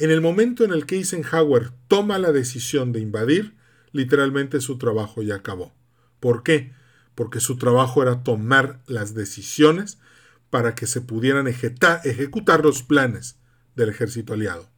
En 0.00 0.10
el 0.10 0.22
momento 0.22 0.64
en 0.64 0.72
el 0.72 0.86
que 0.86 0.96
Eisenhower 0.96 1.72
toma 1.86 2.18
la 2.18 2.32
decisión 2.32 2.90
de 2.90 3.00
invadir, 3.00 3.54
literalmente 3.92 4.62
su 4.62 4.78
trabajo 4.78 5.20
ya 5.20 5.34
acabó. 5.34 5.74
¿Por 6.20 6.42
qué? 6.42 6.72
Porque 7.14 7.38
su 7.38 7.58
trabajo 7.58 8.00
era 8.00 8.22
tomar 8.22 8.80
las 8.86 9.12
decisiones 9.12 9.98
para 10.48 10.74
que 10.74 10.86
se 10.86 11.02
pudieran 11.02 11.48
ejecutar 11.48 12.64
los 12.64 12.82
planes 12.82 13.36
del 13.76 13.90
ejército 13.90 14.32
aliado. 14.32 14.70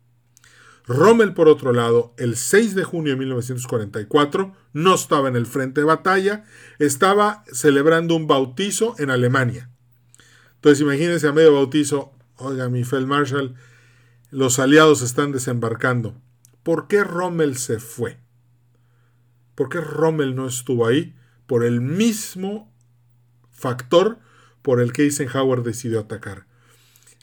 Rommel, 0.88 1.34
por 1.34 1.46
otro 1.46 1.72
lado, 1.72 2.14
el 2.18 2.36
6 2.36 2.74
de 2.74 2.82
junio 2.82 3.12
de 3.12 3.20
1944, 3.20 4.56
no 4.72 4.96
estaba 4.96 5.28
en 5.28 5.36
el 5.36 5.46
frente 5.46 5.82
de 5.82 5.86
batalla, 5.86 6.46
estaba 6.80 7.44
celebrando 7.52 8.16
un 8.16 8.26
bautizo 8.26 8.96
en 8.98 9.10
Alemania. 9.10 9.70
Entonces 10.56 10.80
imagínense 10.80 11.28
a 11.28 11.32
medio 11.32 11.54
bautizo, 11.54 12.12
oiga, 12.38 12.68
mi 12.68 12.82
Feldmarschall, 12.82 13.54
los 14.32 14.58
aliados 14.58 15.02
están 15.02 15.30
desembarcando. 15.30 16.14
¿Por 16.62 16.88
qué 16.88 17.04
Rommel 17.04 17.58
se 17.58 17.78
fue? 17.78 18.18
¿Por 19.54 19.68
qué 19.68 19.78
Rommel 19.82 20.34
no 20.34 20.48
estuvo 20.48 20.86
ahí? 20.86 21.14
Por 21.46 21.64
el 21.64 21.82
mismo 21.82 22.72
factor 23.50 24.18
por 24.62 24.80
el 24.80 24.94
que 24.94 25.02
Eisenhower 25.02 25.62
decidió 25.62 26.00
atacar. 26.00 26.46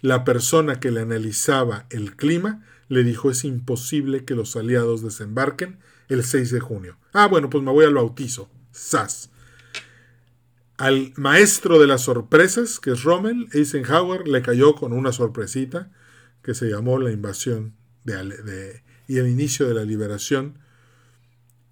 la 0.01 0.23
persona 0.23 0.79
que 0.79 0.91
le 0.91 1.01
analizaba 1.01 1.85
el 1.89 2.15
clima 2.15 2.63
le 2.87 3.03
dijo 3.03 3.29
es 3.31 3.43
imposible 3.43 4.23
que 4.23 4.35
los 4.35 4.55
aliados 4.55 5.01
desembarquen 5.01 5.79
el 6.09 6.23
6 6.23 6.51
de 6.51 6.59
junio. 6.59 6.97
Ah, 7.11 7.27
bueno, 7.27 7.49
pues 7.49 7.63
me 7.63 7.71
voy 7.71 7.85
al 7.85 7.95
bautizo. 7.95 8.49
SAS. 8.71 9.31
Al 10.77 11.11
maestro 11.17 11.79
de 11.79 11.87
las 11.87 12.01
sorpresas, 12.01 12.79
que 12.79 12.91
es 12.91 13.03
Rommel, 13.03 13.49
Eisenhower 13.51 14.27
le 14.27 14.41
cayó 14.43 14.75
con 14.75 14.93
una 14.93 15.11
sorpresita 15.11 15.91
que 16.41 16.53
se 16.53 16.69
llamó 16.69 16.99
la 16.99 17.11
invasión 17.11 17.75
de, 18.03 18.83
y 19.07 19.17
el 19.17 19.27
inicio 19.27 19.67
de 19.67 19.73
la 19.73 19.83
liberación 19.83 20.59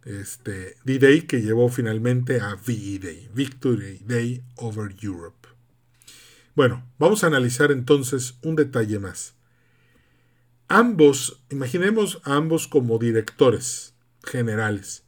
este, 0.04 0.76
D-Day, 0.84 1.24
que 1.24 1.42
llevó 1.42 1.70
finalmente 1.70 2.40
a 2.40 2.56
V-Day, 2.56 3.30
Victory 3.34 4.02
Day 4.06 4.44
over 4.56 4.96
Europe. 5.02 5.50
Bueno, 6.56 6.90
vamos 6.98 7.24
a 7.24 7.28
analizar 7.28 7.72
entonces 7.72 8.36
un 8.42 8.56
detalle 8.56 9.00
más. 9.00 9.36
Ambos, 10.70 11.44
imaginemos 11.50 12.22
a 12.24 12.36
ambos 12.36 12.68
como 12.68 12.98
directores 12.98 13.94
generales. 14.24 15.04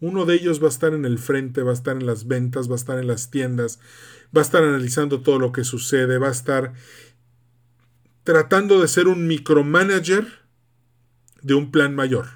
Uno 0.00 0.24
de 0.24 0.34
ellos 0.34 0.62
va 0.62 0.66
a 0.66 0.70
estar 0.70 0.94
en 0.94 1.04
el 1.04 1.18
frente, 1.18 1.62
va 1.62 1.70
a 1.70 1.74
estar 1.74 1.96
en 1.96 2.06
las 2.06 2.26
ventas, 2.26 2.68
va 2.68 2.72
a 2.72 2.76
estar 2.76 2.98
en 2.98 3.06
las 3.06 3.30
tiendas, 3.30 3.78
va 4.34 4.40
a 4.40 4.44
estar 4.44 4.62
analizando 4.62 5.20
todo 5.20 5.38
lo 5.38 5.52
que 5.52 5.64
sucede, 5.64 6.18
va 6.18 6.28
a 6.28 6.32
estar 6.32 6.72
tratando 8.30 8.80
de 8.80 8.86
ser 8.86 9.08
un 9.08 9.26
micromanager 9.26 10.24
de 11.42 11.54
un 11.54 11.72
plan 11.72 11.96
mayor. 11.96 12.28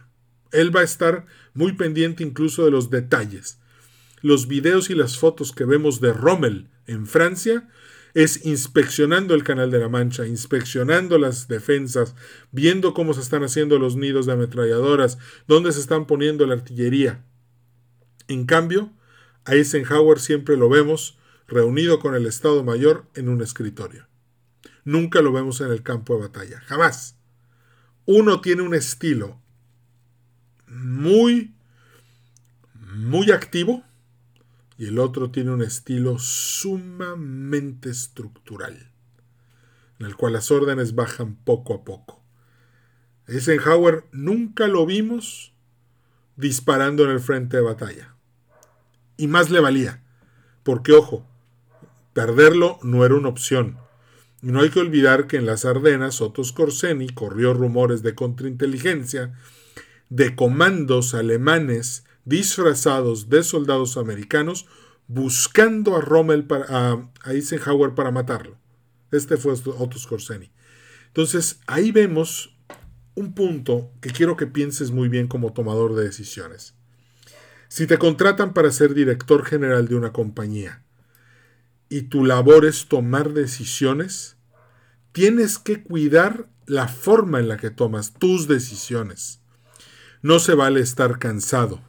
Él 0.50 0.74
va 0.74 0.80
a 0.80 0.83
estar 0.83 1.24
muy 1.52 1.74
pendiente 1.74 2.24
incluso 2.24 2.64
de 2.64 2.72
los 2.72 2.90
detalles. 2.90 3.61
Los 4.20 4.48
videos 4.48 4.90
y 4.90 4.96
las 4.96 5.18
fotos 5.18 5.52
que 5.52 5.64
vemos 5.64 6.00
de 6.00 6.12
Rommel 6.12 6.68
en 6.88 7.07
Francia 7.07 7.68
es 8.12 8.44
inspeccionando 8.44 9.37
el 9.37 9.44
Canal 9.44 9.70
de 9.70 9.78
la 9.78 9.88
Mancha, 9.88 10.26
inspeccionando 10.26 11.16
las 11.16 11.46
defensas, 11.46 12.16
viendo 12.50 12.92
cómo 12.92 13.14
se 13.14 13.20
están 13.20 13.44
haciendo 13.44 13.78
los 13.78 13.94
nidos 13.94 14.26
de 14.26 14.33
ametralladoras, 14.33 15.18
dónde 15.46 15.70
se 15.70 15.78
están 15.78 16.09
poniendo 16.09 16.44
la 16.44 16.54
artillería. 16.54 17.24
En 18.26 18.46
cambio, 18.46 18.92
a 19.44 19.54
Eisenhower 19.54 20.18
siempre 20.18 20.57
lo 20.57 20.68
vemos 20.68 21.20
reunido 21.46 22.00
con 22.00 22.16
el 22.16 22.26
Estado 22.26 22.64
Mayor 22.64 23.07
en 23.14 23.28
un 23.28 23.42
escritorio. 23.42 24.09
Nunca 24.84 25.22
lo 25.22 25.32
vemos 25.32 25.60
en 25.60 25.70
el 25.70 25.82
campo 25.82 26.14
de 26.14 26.22
batalla, 26.22 26.60
jamás. 26.60 27.16
Uno 28.06 28.40
tiene 28.40 28.62
un 28.62 28.74
estilo 28.74 29.40
muy, 30.66 31.54
muy 32.94 33.30
activo, 33.30 33.82
y 34.76 34.86
el 34.86 34.98
otro 34.98 35.30
tiene 35.30 35.52
un 35.52 35.62
estilo 35.62 36.18
sumamente 36.18 37.90
estructural, 37.90 38.90
en 39.98 40.06
el 40.06 40.16
cual 40.16 40.32
las 40.32 40.50
órdenes 40.50 40.94
bajan 40.94 41.36
poco 41.36 41.74
a 41.74 41.84
poco. 41.84 42.22
Eisenhower 43.26 44.04
nunca 44.12 44.66
lo 44.66 44.84
vimos 44.84 45.54
disparando 46.36 47.04
en 47.04 47.10
el 47.10 47.20
frente 47.20 47.56
de 47.56 47.62
batalla. 47.62 48.14
Y 49.16 49.28
más 49.28 49.50
le 49.50 49.60
valía, 49.60 50.02
porque 50.64 50.92
ojo, 50.92 51.24
perderlo 52.12 52.78
no 52.82 53.04
era 53.04 53.14
una 53.14 53.28
opción. 53.28 53.78
No 54.44 54.61
hay 54.61 54.68
que 54.68 54.80
olvidar 54.80 55.26
que 55.26 55.38
en 55.38 55.46
las 55.46 55.64
Ardenas 55.64 56.20
Otto 56.20 56.44
Skorzeny 56.44 57.09
corrió 57.14 57.54
rumores 57.54 58.02
de 58.02 58.14
contrainteligencia 58.14 59.33
de 60.11 60.37
comandos 60.37 61.14
alemanes 61.14 62.04
disfrazados 62.26 63.30
de 63.30 63.42
soldados 63.42 63.96
americanos 63.96 64.66
buscando 65.07 65.96
a 65.96 66.02
Rommel 66.02 66.44
para, 66.44 66.66
a, 66.68 67.11
Eisenhower 67.24 67.94
para 67.94 68.11
matarlo. 68.11 68.59
Este 69.11 69.38
fue 69.38 69.54
Otto 69.54 69.98
Skorzeny. 69.98 70.50
Entonces, 71.07 71.61
ahí 71.66 71.90
vemos 71.90 72.54
un 73.14 73.33
punto 73.33 73.92
que 74.02 74.11
quiero 74.11 74.37
que 74.37 74.46
pienses 74.46 74.90
muy 74.90 75.09
bien 75.09 75.26
como 75.26 75.54
tomador 75.54 75.94
de 75.94 76.04
decisiones. 76.04 76.74
Si 77.68 77.87
te 77.87 77.96
contratan 77.96 78.52
para 78.52 78.70
ser 78.70 78.92
director 78.92 79.46
general 79.46 79.88
de 79.88 79.94
una 79.94 80.12
compañía 80.12 80.83
y 81.88 82.02
tu 82.02 82.26
labor 82.26 82.66
es 82.66 82.88
tomar 82.88 83.33
decisiones, 83.33 84.33
tienes 85.14 85.59
que 85.59 85.83
cuidar 85.83 86.50
la 86.66 86.88
forma 86.88 87.40
en 87.40 87.48
la 87.48 87.57
que 87.57 87.70
tomas 87.70 88.12
tus 88.12 88.48
decisiones. 88.48 89.40
No 90.20 90.38
se 90.38 90.53
vale 90.55 90.81
estar 90.81 91.18
cansado 91.18 91.81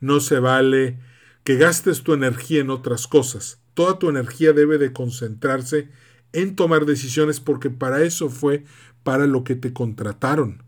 no 0.00 0.20
se 0.20 0.38
vale 0.38 0.98
que 1.44 1.56
gastes 1.56 2.02
tu 2.02 2.12
energía 2.12 2.60
en 2.60 2.70
otras 2.70 3.06
cosas. 3.06 3.60
Toda 3.74 3.98
tu 3.98 4.08
energía 4.08 4.52
debe 4.52 4.78
de 4.78 4.92
concentrarse 4.92 5.90
en 6.32 6.56
tomar 6.56 6.84
decisiones 6.84 7.40
porque 7.40 7.70
para 7.70 8.02
eso 8.02 8.28
fue 8.28 8.64
para 9.02 9.26
lo 9.26 9.44
que 9.44 9.54
te 9.54 9.72
contrataron. 9.72 10.64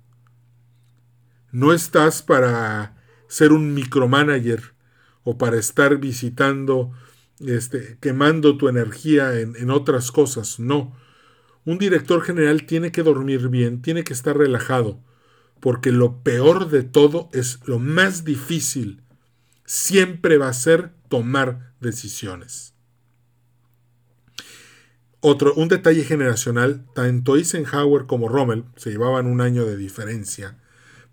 No 1.52 1.72
estás 1.72 2.22
para 2.22 2.96
ser 3.28 3.52
un 3.52 3.74
micromanager 3.74 4.74
o 5.22 5.36
para 5.36 5.58
estar 5.58 5.98
visitando, 5.98 6.92
este, 7.40 7.98
quemando 8.00 8.56
tu 8.56 8.68
energía 8.68 9.38
en, 9.38 9.56
en 9.56 9.70
otras 9.70 10.10
cosas. 10.12 10.58
No. 10.58 10.96
Un 11.64 11.78
director 11.78 12.22
general 12.22 12.64
tiene 12.64 12.92
que 12.92 13.02
dormir 13.02 13.48
bien, 13.48 13.82
tiene 13.82 14.04
que 14.04 14.12
estar 14.12 14.36
relajado, 14.36 15.02
porque 15.60 15.92
lo 15.92 16.22
peor 16.22 16.70
de 16.70 16.82
todo 16.82 17.28
es 17.32 17.60
lo 17.66 17.78
más 17.78 18.24
difícil 18.24 19.02
siempre 19.66 20.36
va 20.36 20.48
a 20.48 20.52
ser 20.52 20.90
tomar 21.08 21.74
decisiones. 21.80 22.74
Otro, 25.20 25.54
un 25.54 25.68
detalle 25.68 26.02
generacional, 26.02 26.86
tanto 26.94 27.36
Eisenhower 27.36 28.06
como 28.06 28.28
Rommel 28.28 28.64
se 28.76 28.90
llevaban 28.90 29.26
un 29.26 29.40
año 29.40 29.66
de 29.66 29.76
diferencia, 29.76 30.58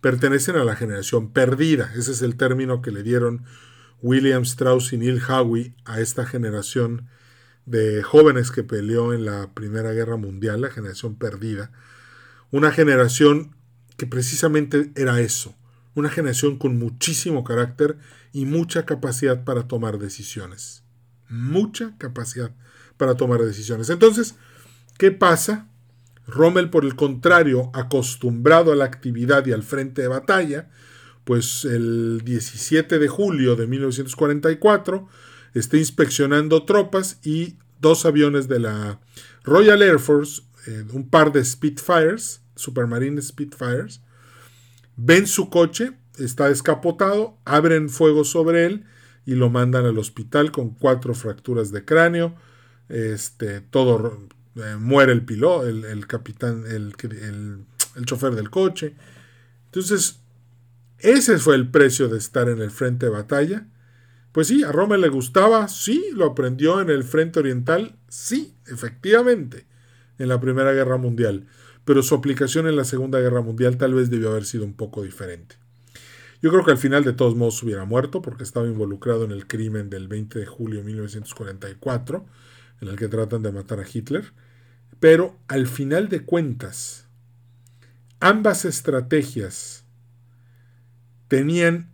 pertenecen 0.01 0.55
a 0.55 0.63
la 0.63 0.75
generación 0.75 1.33
perdida, 1.33 1.91
ese 1.95 2.13
es 2.13 2.21
el 2.21 2.37
término 2.37 2.81
que 2.81 2.91
le 2.91 3.03
dieron 3.03 3.43
William 4.01 4.43
Strauss 4.43 4.93
y 4.93 4.97
Neil 4.97 5.21
Howey 5.21 5.75
a 5.85 5.99
esta 5.99 6.25
generación 6.25 7.09
de 7.67 8.01
jóvenes 8.01 8.49
que 8.49 8.63
peleó 8.63 9.13
en 9.13 9.25
la 9.25 9.53
Primera 9.53 9.91
Guerra 9.91 10.15
Mundial, 10.15 10.61
la 10.61 10.71
generación 10.71 11.15
perdida, 11.15 11.71
una 12.49 12.71
generación 12.71 13.55
que 13.97 14.07
precisamente 14.07 14.91
era 14.95 15.19
eso, 15.19 15.53
una 15.93 16.09
generación 16.09 16.57
con 16.57 16.79
muchísimo 16.79 17.43
carácter 17.43 17.97
y 18.31 18.45
mucha 18.45 18.85
capacidad 18.85 19.43
para 19.43 19.67
tomar 19.67 19.99
decisiones. 19.99 20.83
Mucha 21.27 21.97
capacidad 21.97 22.51
para 22.95 23.15
tomar 23.15 23.41
decisiones. 23.41 23.89
Entonces, 23.89 24.35
¿qué 24.97 25.11
pasa? 25.11 25.67
Rommel, 26.25 26.69
por 26.69 26.85
el 26.85 26.95
contrario, 26.95 27.69
acostumbrado 27.73 28.71
a 28.71 28.75
la 28.75 28.85
actividad 28.85 29.45
y 29.45 29.51
al 29.51 29.63
frente 29.63 30.03
de 30.03 30.07
batalla, 30.07 30.69
pues 31.25 31.65
el 31.65 32.21
17 32.23 32.97
de 32.97 33.07
julio 33.09 33.57
de 33.57 33.67
1944 33.67 35.09
está 35.53 35.77
inspeccionando 35.77 36.63
tropas 36.63 37.19
y 37.23 37.57
dos 37.79 38.05
aviones 38.05 38.47
de 38.47 38.59
la 38.59 38.99
Royal 39.43 39.81
Air 39.81 39.99
Force, 39.99 40.41
eh, 40.67 40.85
un 40.91 41.09
par 41.09 41.31
de 41.31 41.43
Spitfires, 41.43 42.41
Supermarine 42.55 43.21
Spitfires, 43.21 44.01
ven 44.95 45.27
su 45.27 45.49
coche 45.49 45.93
está 46.17 46.49
descapotado, 46.49 47.37
abren 47.45 47.89
fuego 47.89 48.23
sobre 48.23 48.65
él 48.65 48.85
y 49.25 49.35
lo 49.35 49.49
mandan 49.49 49.85
al 49.85 49.97
hospital 49.97 50.51
con 50.51 50.71
cuatro 50.71 51.13
fracturas 51.13 51.71
de 51.71 51.85
cráneo. 51.85 52.35
Este, 52.89 53.61
todo 53.61 54.27
eh, 54.55 54.75
muere 54.79 55.11
el 55.11 55.25
piloto, 55.25 55.67
el, 55.67 56.07
capitán, 56.07 56.63
el, 56.67 56.93
el, 57.95 58.05
chofer 58.05 58.35
del 58.35 58.49
coche. 58.49 58.95
Entonces, 59.65 60.19
ese 60.99 61.37
fue 61.37 61.55
el 61.55 61.69
precio 61.69 62.07
de 62.07 62.17
estar 62.17 62.49
en 62.49 62.61
el 62.61 62.71
frente 62.71 63.07
de 63.07 63.11
batalla. 63.11 63.67
Pues 64.31 64.47
sí, 64.47 64.63
a 64.63 64.71
Roma 64.71 64.97
le 64.97 65.09
gustaba, 65.09 65.67
sí, 65.67 66.09
lo 66.13 66.25
aprendió 66.25 66.81
en 66.81 66.89
el 66.89 67.03
frente 67.03 67.39
oriental, 67.39 67.95
sí, 68.07 68.53
efectivamente, 68.67 69.65
en 70.19 70.29
la 70.29 70.39
Primera 70.39 70.73
Guerra 70.73 70.97
Mundial, 70.97 71.47
pero 71.85 72.03
su 72.03 72.15
aplicación 72.15 72.67
en 72.67 72.75
la 72.75 72.83
Segunda 72.83 73.19
Guerra 73.19 73.41
Mundial 73.41 73.77
tal 73.77 73.93
vez 73.93 74.09
debió 74.09 74.29
haber 74.29 74.45
sido 74.45 74.65
un 74.65 74.73
poco 74.73 75.03
diferente. 75.03 75.55
Yo 76.41 76.51
creo 76.51 76.63
que 76.63 76.71
al 76.71 76.77
final 76.77 77.03
de 77.03 77.13
todos 77.13 77.35
modos 77.35 77.61
hubiera 77.63 77.85
muerto 77.85 78.21
porque 78.21 78.43
estaba 78.43 78.67
involucrado 78.67 79.23
en 79.25 79.31
el 79.31 79.47
crimen 79.47 79.89
del 79.89 80.07
20 80.07 80.37
de 80.39 80.45
julio 80.45 80.79
de 80.79 80.85
1944, 80.85 82.25
en 82.81 82.87
el 82.89 82.95
que 82.95 83.07
tratan 83.07 83.41
de 83.41 83.51
matar 83.51 83.79
a 83.79 83.85
Hitler. 83.91 84.33
Pero 84.99 85.35
al 85.47 85.67
final 85.67 86.09
de 86.09 86.23
cuentas, 86.23 87.07
ambas 88.19 88.65
estrategias 88.65 89.85
tenían 91.27 91.91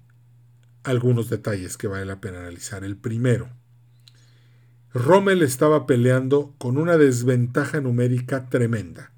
algunos 0.84 1.30
detalles 1.30 1.78
que 1.78 1.88
vale 1.88 2.06
la 2.06 2.22
pena 2.22 2.40
analizar. 2.40 2.84
El 2.84 2.98
primero, 2.98 3.50
Rommel 4.94 5.42
estaba 5.42 5.88
peleando 5.88 6.54
con 6.58 6.78
una 6.78 6.98
desventaja 6.98 7.82
numérica 7.82 8.50
tremenda. 8.50 9.12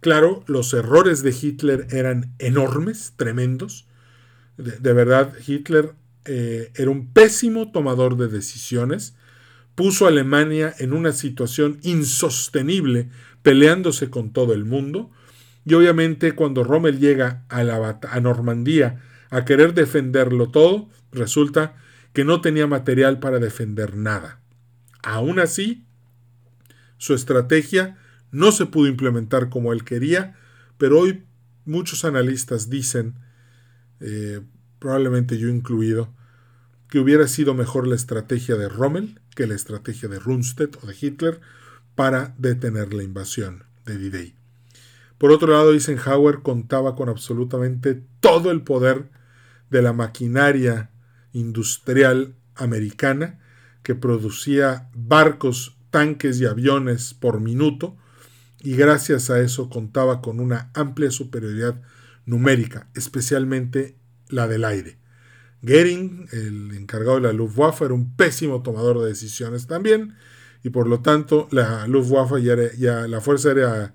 Claro, 0.00 0.44
los 0.46 0.72
errores 0.72 1.22
de 1.22 1.34
Hitler 1.38 1.86
eran 1.90 2.34
enormes, 2.38 3.14
tremendos, 3.16 3.86
de, 4.56 4.92
verdad, 4.92 5.32
Hitler 5.46 5.94
eh, 6.26 6.70
era 6.74 6.90
un 6.90 7.12
pésimo 7.12 7.72
tomador 7.72 8.16
de 8.16 8.28
decisiones, 8.28 9.14
puso 9.74 10.04
a 10.04 10.08
Alemania 10.08 10.74
en 10.78 10.92
una 10.92 11.12
situación 11.12 11.78
insostenible 11.82 13.08
peleándose 13.42 14.10
con 14.10 14.32
todo 14.32 14.52
el 14.52 14.64
mundo. 14.64 15.10
Y 15.64 15.74
obviamente 15.74 16.32
cuando 16.32 16.64
Rommel 16.64 16.98
llega 16.98 17.44
a, 17.48 17.64
la, 17.64 17.98
a 18.02 18.20
Normandía 18.20 19.00
a 19.30 19.44
querer 19.44 19.74
defenderlo 19.74 20.50
todo, 20.50 20.88
resulta 21.12 21.76
que 22.12 22.24
no 22.24 22.40
tenía 22.40 22.66
material 22.66 23.20
para 23.20 23.38
defender 23.38 23.96
nada. 23.96 24.40
Aún 25.02 25.38
así, 25.38 25.84
su 26.98 27.14
estrategia 27.14 27.96
no 28.32 28.52
se 28.52 28.66
pudo 28.66 28.88
implementar 28.88 29.48
como 29.48 29.72
él 29.72 29.84
quería, 29.84 30.36
pero 30.78 30.98
hoy 30.98 31.24
muchos 31.64 32.04
analistas 32.04 32.68
dicen, 32.68 33.14
eh, 34.00 34.40
probablemente 34.78 35.38
yo 35.38 35.48
incluido, 35.48 36.12
que 36.88 36.98
hubiera 36.98 37.28
sido 37.28 37.54
mejor 37.54 37.86
la 37.86 37.94
estrategia 37.94 38.56
de 38.56 38.68
Rommel 38.68 39.20
que 39.36 39.46
la 39.46 39.54
estrategia 39.54 40.08
de 40.08 40.18
Rundstedt 40.18 40.76
o 40.82 40.86
de 40.86 40.96
Hitler 41.00 41.40
para 41.94 42.34
detener 42.38 42.92
la 42.92 43.04
invasión 43.04 43.64
de 43.86 43.96
D-Day. 43.96 44.34
Por 45.18 45.32
otro 45.32 45.52
lado, 45.52 45.72
Eisenhower 45.72 46.40
contaba 46.42 46.96
con 46.96 47.08
absolutamente 47.08 48.02
todo 48.20 48.50
el 48.50 48.62
poder 48.62 49.10
de 49.70 49.82
la 49.82 49.92
maquinaria 49.92 50.90
industrial 51.32 52.34
americana 52.54 53.38
que 53.82 53.94
producía 53.94 54.90
barcos, 54.94 55.76
tanques 55.90 56.40
y 56.40 56.46
aviones 56.46 57.14
por 57.14 57.40
minuto 57.40 57.96
y 58.62 58.76
gracias 58.76 59.30
a 59.30 59.40
eso 59.40 59.70
contaba 59.70 60.20
con 60.20 60.40
una 60.40 60.70
amplia 60.74 61.10
superioridad 61.10 61.80
numérica, 62.26 62.88
especialmente 62.94 63.96
la 64.28 64.46
del 64.46 64.64
aire. 64.64 64.98
Goering, 65.62 66.28
el 66.32 66.72
encargado 66.76 67.16
de 67.16 67.22
la 67.22 67.32
Luftwaffe, 67.32 67.84
era 67.84 67.94
un 67.94 68.16
pésimo 68.16 68.62
tomador 68.62 69.00
de 69.00 69.08
decisiones 69.08 69.66
también, 69.66 70.14
y 70.62 70.70
por 70.70 70.86
lo 70.86 71.00
tanto 71.00 71.48
la 71.50 71.86
Luftwaffe 71.86 72.42
ya, 72.42 73.06
la 73.06 73.20
Fuerza 73.20 73.48
Aérea 73.48 73.94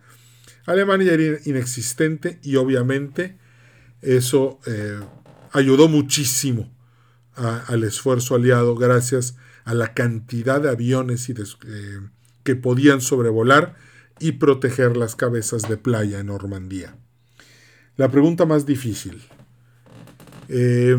Alemana 0.65 1.03
ya 1.03 1.13
era 1.13 1.37
inexistente 1.45 2.39
y 2.41 2.55
obviamente 2.55 3.37
eso 4.01 4.59
eh, 4.65 4.99
ayudó 5.55 5.87
muchísimo 5.87 6.69
al 7.35 7.83
esfuerzo 7.83 8.35
aliado 8.35 8.75
gracias 8.75 9.37
a 9.63 9.73
la 9.73 9.93
cantidad 9.93 10.61
de 10.61 10.69
aviones 10.69 11.29
eh, 11.29 11.35
que 12.43 12.55
podían 12.55 12.99
sobrevolar 12.99 13.75
y 14.19 14.33
proteger 14.33 14.97
las 14.97 15.15
cabezas 15.15 15.67
de 15.69 15.77
playa 15.77 16.19
en 16.19 16.27
Normandía. 16.27 16.97
La 17.95 18.11
pregunta 18.11 18.45
más 18.45 18.65
difícil. 18.65 19.21
Eh, 20.49 20.97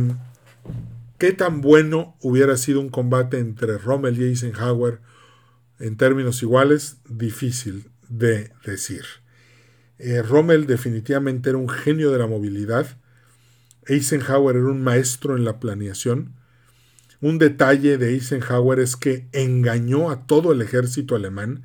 ¿Qué 1.18 1.32
tan 1.32 1.60
bueno 1.60 2.16
hubiera 2.20 2.56
sido 2.56 2.80
un 2.80 2.88
combate 2.88 3.38
entre 3.38 3.76
Rommel 3.76 4.18
y 4.18 4.24
Eisenhower 4.24 5.00
en 5.78 5.98
términos 5.98 6.42
iguales? 6.42 6.96
Difícil 7.08 7.90
de 8.08 8.52
decir. 8.64 9.04
Eh, 9.98 10.22
Rommel 10.22 10.66
definitivamente 10.66 11.50
era 11.50 11.58
un 11.58 11.68
genio 11.68 12.10
de 12.10 12.18
la 12.18 12.26
movilidad. 12.26 12.98
Eisenhower 13.86 14.56
era 14.56 14.66
un 14.66 14.82
maestro 14.82 15.36
en 15.36 15.44
la 15.44 15.60
planeación. 15.60 16.34
Un 17.20 17.38
detalle 17.38 17.98
de 17.98 18.10
Eisenhower 18.14 18.78
es 18.78 18.96
que 18.96 19.28
engañó 19.32 20.10
a 20.10 20.26
todo 20.26 20.52
el 20.52 20.60
ejército 20.62 21.14
alemán 21.14 21.64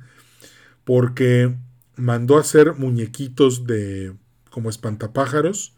porque 0.84 1.54
mandó 1.96 2.36
a 2.36 2.40
hacer 2.40 2.74
muñequitos 2.74 3.66
de 3.66 4.14
como 4.50 4.70
espantapájaros, 4.70 5.74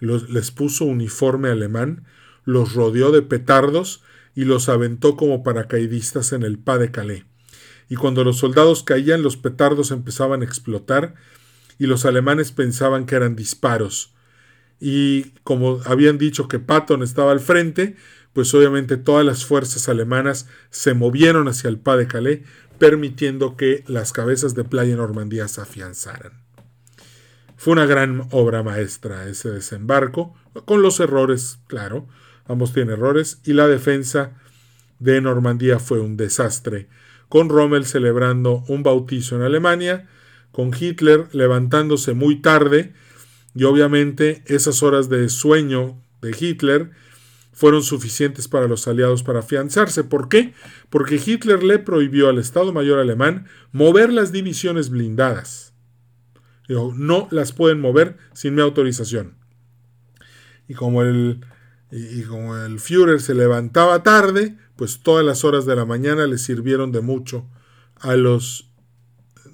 les 0.00 0.50
puso 0.50 0.84
uniforme 0.84 1.48
alemán, 1.48 2.04
los 2.44 2.74
rodeó 2.74 3.12
de 3.12 3.22
petardos 3.22 4.02
y 4.34 4.44
los 4.44 4.68
aventó 4.68 5.16
como 5.16 5.42
paracaidistas 5.42 6.32
en 6.32 6.42
el 6.42 6.58
Pas 6.58 6.80
de 6.80 6.90
Calais. 6.90 7.24
Y 7.88 7.96
cuando 7.96 8.24
los 8.24 8.38
soldados 8.38 8.82
caían, 8.82 9.22
los 9.22 9.36
petardos 9.36 9.90
empezaban 9.90 10.42
a 10.42 10.44
explotar 10.44 11.14
y 11.78 11.86
los 11.86 12.04
alemanes 12.04 12.50
pensaban 12.50 13.06
que 13.06 13.14
eran 13.14 13.36
disparos. 13.36 14.12
Y 14.84 15.30
como 15.44 15.80
habían 15.84 16.18
dicho 16.18 16.48
que 16.48 16.58
Patton 16.58 17.04
estaba 17.04 17.30
al 17.30 17.38
frente, 17.38 17.94
pues 18.32 18.52
obviamente 18.52 18.96
todas 18.96 19.24
las 19.24 19.44
fuerzas 19.44 19.88
alemanas 19.88 20.48
se 20.70 20.92
movieron 20.92 21.46
hacia 21.46 21.68
el 21.68 21.78
Pas 21.78 21.98
de 21.98 22.08
Calais, 22.08 22.40
permitiendo 22.80 23.56
que 23.56 23.84
las 23.86 24.12
cabezas 24.12 24.56
de 24.56 24.64
playa 24.64 24.96
Normandía 24.96 25.46
se 25.46 25.60
afianzaran. 25.60 26.32
Fue 27.56 27.74
una 27.74 27.86
gran 27.86 28.26
obra 28.32 28.64
maestra 28.64 29.28
ese 29.28 29.52
desembarco, 29.52 30.34
con 30.64 30.82
los 30.82 30.98
errores, 30.98 31.60
claro, 31.68 32.08
ambos 32.46 32.72
tienen 32.72 32.94
errores, 32.94 33.40
y 33.44 33.52
la 33.52 33.68
defensa 33.68 34.32
de 34.98 35.20
Normandía 35.20 35.78
fue 35.78 36.00
un 36.00 36.16
desastre, 36.16 36.88
con 37.28 37.50
Rommel 37.50 37.86
celebrando 37.86 38.64
un 38.66 38.82
bautizo 38.82 39.36
en 39.36 39.42
Alemania, 39.42 40.08
con 40.50 40.72
Hitler 40.76 41.28
levantándose 41.30 42.14
muy 42.14 42.42
tarde, 42.42 42.94
y 43.54 43.64
obviamente 43.64 44.42
esas 44.46 44.82
horas 44.82 45.08
de 45.08 45.28
sueño 45.28 46.00
de 46.20 46.34
Hitler 46.38 46.90
fueron 47.52 47.82
suficientes 47.82 48.48
para 48.48 48.66
los 48.66 48.88
aliados 48.88 49.22
para 49.22 49.40
afianzarse. 49.40 50.04
¿Por 50.04 50.28
qué? 50.28 50.54
Porque 50.88 51.20
Hitler 51.24 51.62
le 51.62 51.78
prohibió 51.78 52.28
al 52.28 52.38
Estado 52.38 52.72
Mayor 52.72 52.98
alemán 52.98 53.46
mover 53.72 54.12
las 54.12 54.32
divisiones 54.32 54.88
blindadas. 54.88 55.74
no 56.68 57.28
las 57.30 57.52
pueden 57.52 57.80
mover 57.80 58.16
sin 58.32 58.54
mi 58.54 58.62
autorización. 58.62 59.36
Y 60.66 60.74
como 60.74 61.02
el, 61.02 61.44
y, 61.90 62.22
como 62.22 62.56
el 62.56 62.80
Führer 62.80 63.20
se 63.20 63.34
levantaba 63.34 64.02
tarde, 64.02 64.56
pues 64.76 65.00
todas 65.00 65.24
las 65.24 65.44
horas 65.44 65.66
de 65.66 65.76
la 65.76 65.84
mañana 65.84 66.26
le 66.26 66.38
sirvieron 66.38 66.90
de 66.90 67.02
mucho 67.02 67.46
a 67.96 68.16
los 68.16 68.70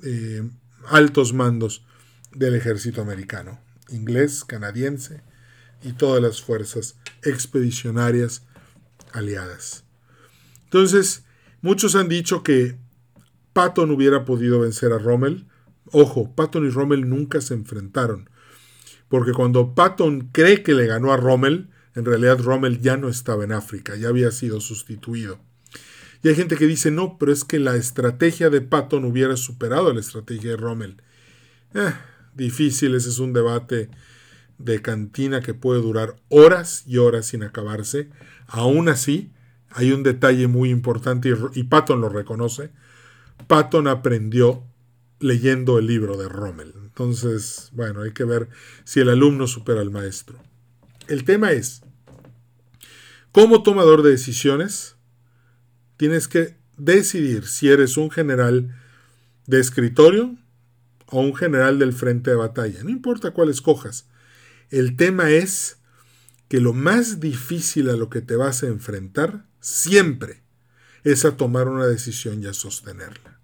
eh, 0.05 0.49
altos 0.87 1.33
mandos 1.33 1.85
del 2.33 2.55
ejército 2.55 3.03
americano, 3.03 3.61
inglés, 3.91 4.45
canadiense 4.45 5.23
y 5.83 5.93
todas 5.93 6.23
las 6.23 6.43
fuerzas 6.43 6.97
expedicionarias 7.23 8.47
aliadas. 9.13 9.85
Entonces, 10.65 11.25
muchos 11.61 11.95
han 11.95 12.09
dicho 12.09 12.43
que 12.43 12.79
Patton 13.53 13.91
hubiera 13.91 14.25
podido 14.25 14.61
vencer 14.61 14.93
a 14.93 14.99
Rommel. 14.99 15.47
Ojo, 15.93 16.35
Patton 16.35 16.67
y 16.67 16.71
Rommel 16.71 17.09
nunca 17.09 17.41
se 17.41 17.55
enfrentaron, 17.55 18.29
porque 19.09 19.33
cuando 19.33 19.75
Patton 19.75 20.29
cree 20.33 20.63
que 20.63 20.75
le 20.75 20.87
ganó 20.87 21.13
a 21.13 21.17
Rommel, 21.17 21.71
en 21.95 22.05
realidad 22.05 22.39
Rommel 22.39 22.81
ya 22.81 22.97
no 22.97 23.09
estaba 23.09 23.45
en 23.45 23.53
África, 23.53 23.97
ya 23.97 24.09
había 24.09 24.31
sido 24.31 24.61
sustituido. 24.61 25.41
Y 26.23 26.29
hay 26.29 26.35
gente 26.35 26.57
que 26.57 26.67
dice, 26.67 26.91
no, 26.91 27.17
pero 27.19 27.33
es 27.33 27.45
que 27.45 27.59
la 27.59 27.77
estrategia 27.77 28.51
de 28.51 28.61
Patton 28.61 29.05
hubiera 29.05 29.37
superado 29.37 29.93
la 29.93 30.01
estrategia 30.01 30.51
de 30.51 30.57
Rommel. 30.57 31.03
Eh, 31.75 31.93
difícil, 32.39 32.95
ese 32.95 33.11
es 33.11 33.19
un 33.19 33.35
debate 33.35 33.91
de 34.57 34.81
cantina 34.81 35.43
que 35.43 35.53
puede 35.53 35.83
durar 35.83 36.17
horas 36.29 36.85
y 36.87 36.97
horas 36.97 37.27
sin 37.27 37.43
acabarse. 37.43 38.09
Aún 38.47 38.89
así, 38.89 39.33
hay 39.71 39.93
un 39.93 40.03
detalle 40.03 40.47
muy 40.47 40.71
importante 40.71 41.33
y, 41.55 41.63
Patton 41.65 42.01
lo 42.01 42.09
reconoce. 42.09 42.71
Patton 43.47 43.87
aprendió 43.87 44.65
leyendo 45.21 45.79
el 45.79 45.87
libro 45.87 46.17
de 46.17 46.29
Rommel. 46.29 46.73
Entonces, 46.83 47.71
bueno, 47.73 48.03
hay 48.03 48.13
que 48.13 48.25
ver 48.25 48.49
si 48.85 49.01
el 49.01 49.11
alumno 49.11 49.47
supera 49.47 49.81
al 49.81 49.91
maestro. 49.91 50.39
El 51.07 51.25
tema 51.25 51.53
es, 51.53 51.83
como 53.33 53.63
tomador 53.63 54.03
de 54.03 54.11
decisiones, 54.11 54.97
tienes 55.97 56.29
que 56.29 56.57
decidir 56.77 57.47
si 57.47 57.69
eres 57.69 57.97
un 57.97 58.11
general 58.11 58.75
de 59.47 59.61
escritorio 59.61 60.37
o 61.11 61.21
un 61.21 61.35
general 61.35 61.79
del 61.79 61.93
frente 61.93 62.31
de 62.31 62.37
batalla. 62.37 62.83
No 62.83 62.91
importa 62.91 63.31
cuál 63.33 63.49
escojas. 63.49 64.09
El 64.71 64.97
tema 64.97 65.31
es 65.31 65.79
que 66.49 66.61
lo 66.61 66.73
más 66.73 67.21
difícil 67.21 67.91
a 67.91 67.97
lo 67.97 68.11
que 68.11 68.21
te 68.21 68.37
vas 68.37 68.63
a 68.63 68.67
enfrentar 68.67 69.47
siempre 69.61 70.43
es 71.05 71.25
a 71.25 71.37
tomar 71.37 71.69
una 71.69 71.87
decisión 71.87 72.43
y 72.43 72.47
a 72.47 72.55
sostenerla. 72.55 73.41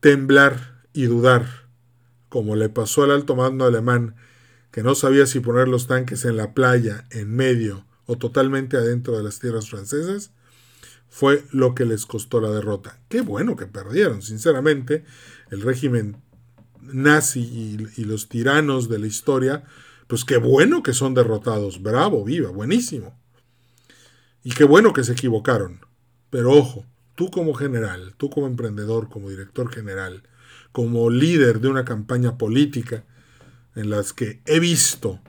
Temblar 0.00 0.82
y 0.92 1.04
dudar, 1.04 1.68
como 2.28 2.56
le 2.56 2.68
pasó 2.68 3.04
al 3.04 3.10
alto 3.10 3.36
mando 3.36 3.64
alemán, 3.64 4.16
que 4.70 4.82
no 4.82 4.94
sabía 4.94 5.26
si 5.26 5.40
poner 5.40 5.68
los 5.68 5.86
tanques 5.86 6.24
en 6.24 6.36
la 6.36 6.52
playa, 6.52 7.06
en 7.10 7.34
medio 7.34 7.86
o 8.06 8.18
totalmente 8.18 8.76
adentro 8.76 9.16
de 9.16 9.22
las 9.22 9.38
tierras 9.38 9.70
francesas, 9.70 10.32
fue 11.14 11.44
lo 11.52 11.76
que 11.76 11.84
les 11.84 12.06
costó 12.06 12.40
la 12.40 12.50
derrota. 12.50 12.98
Qué 13.08 13.20
bueno 13.20 13.54
que 13.54 13.66
perdieron, 13.66 14.20
sinceramente. 14.20 15.04
El 15.48 15.62
régimen 15.62 16.16
nazi 16.80 17.38
y, 17.96 18.04
los 18.04 18.28
tiranos 18.28 18.88
de 18.88 18.98
la 18.98 19.06
historia, 19.06 19.62
pues 20.08 20.24
qué 20.24 20.38
bueno 20.38 20.82
que 20.82 20.92
son 20.92 21.14
derrotados, 21.14 21.80
bravo, 21.80 22.24
viva, 22.24 22.50
buenísimo. 22.50 23.16
Y 24.42 24.54
qué 24.54 24.64
bueno 24.64 24.92
que 24.92 25.04
se 25.04 25.12
equivocaron. 25.12 25.86
Pero 26.30 26.50
ojo, 26.50 26.84
tú 27.14 27.30
como 27.30 27.54
general, 27.54 28.14
tú 28.16 28.28
como 28.28 28.48
emprendedor, 28.48 29.08
como 29.08 29.30
director 29.30 29.72
general, 29.72 30.24
como 30.72 31.10
líder 31.10 31.60
de 31.60 31.68
una 31.68 31.84
campaña 31.84 32.36
política 32.38 33.04
en 33.76 33.88
las 33.88 34.12
que 34.12 34.42
he 34.46 34.58
visto 34.58 35.20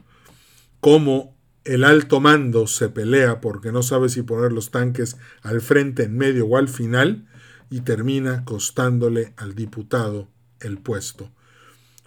cómo 0.80 1.35
el 1.66 1.84
alto 1.84 2.20
mando 2.22 2.68
se 2.68 2.90
pelea 2.90 3.42
porque 3.42 3.72
no 3.72 3.82
sabe 3.82 4.10
si 4.10 4.22
poner 4.22 4.54
los 4.54 4.70
tanques 4.70 5.18
al 5.42 5.62
frente, 5.62 6.04
en 6.04 6.16
medio 6.16 6.46
o 6.46 6.58
al 6.58 6.70
final, 6.70 7.28
y 7.72 7.82
termina 7.82 8.46
costándole 8.46 9.34
al 9.36 9.56
diputado 9.56 10.30
el 10.60 10.78
puesto. 10.78 11.32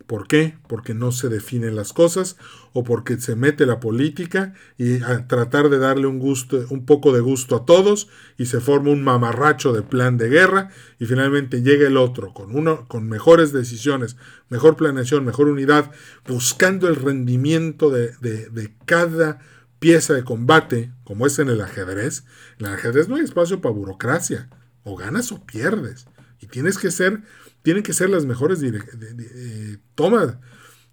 ¿Por 0.09 0.26
qué? 0.26 0.56
Porque 0.68 0.94
no 0.94 1.12
se 1.12 1.28
definen 1.28 1.76
las 1.76 1.92
cosas 1.92 2.38
o 2.72 2.82
porque 2.82 3.20
se 3.20 3.36
mete 3.36 3.66
la 3.66 3.78
política 3.78 4.54
y 4.78 5.02
a 5.02 5.28
tratar 5.28 5.68
de 5.68 5.78
darle 5.78 6.06
un 6.06 6.18
gusto, 6.18 6.64
un 6.70 6.86
poco 6.86 7.12
de 7.12 7.20
gusto 7.20 7.56
a 7.56 7.66
todos 7.66 8.09
y 8.38 8.46
se 8.46 8.61
forma 8.61 8.90
un 8.90 9.04
mamarracho 9.04 9.74
de 9.74 9.82
plan 9.82 10.16
de 10.16 10.30
guerra 10.30 10.70
y 10.98 11.04
finalmente 11.04 11.61
llega 11.61 11.86
el 11.86 11.98
otro 11.98 12.32
con 12.32 12.56
uno 12.56 12.88
con 12.88 13.06
mejores 13.06 13.52
decisiones, 13.52 14.16
mejor 14.48 14.76
planeación, 14.76 15.26
mejor 15.26 15.46
unidad, 15.46 15.90
buscando 16.26 16.88
el 16.88 16.96
rendimiento 16.96 17.90
de, 17.90 18.12
de 18.18 18.74
cada 18.86 19.40
pieza 19.78 20.14
de 20.14 20.24
combate, 20.24 20.90
como 21.04 21.26
es 21.26 21.38
en 21.38 21.50
el 21.50 21.61
ajedrez. 21.61 22.24
En 22.59 22.64
el 22.64 22.72
ajedrez 22.72 23.11
no 23.11 23.16
hay 23.16 23.24
espacio 23.24 23.61
para 23.61 23.74
burocracia, 23.74 24.48
o 24.84 24.96
ganas 24.96 25.32
o 25.32 25.44
pierdes. 25.44 26.06
Y 26.40 26.46
tienes 26.46 26.78
que 26.78 26.90
ser 26.90 27.20
tienen 27.68 27.82
que 27.82 27.92
ser 27.92 28.08
las 28.08 28.24
mejores 28.24 28.62
eh, 28.62 29.76
tomas, 29.94 30.38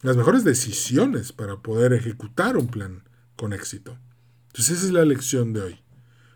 las 0.02 0.18
mejores 0.18 0.44
decisiones 0.44 1.32
para 1.32 1.62
poder 1.62 1.94
ejecutar 1.94 2.58
un 2.58 2.68
plan 2.68 3.08
con 3.38 3.54
éxito. 3.54 3.98
Entonces 4.48 4.80
esa 4.80 4.88
es 4.88 4.92
la 4.92 5.06
lección 5.06 5.54
de 5.54 5.62
hoy. 5.62 5.80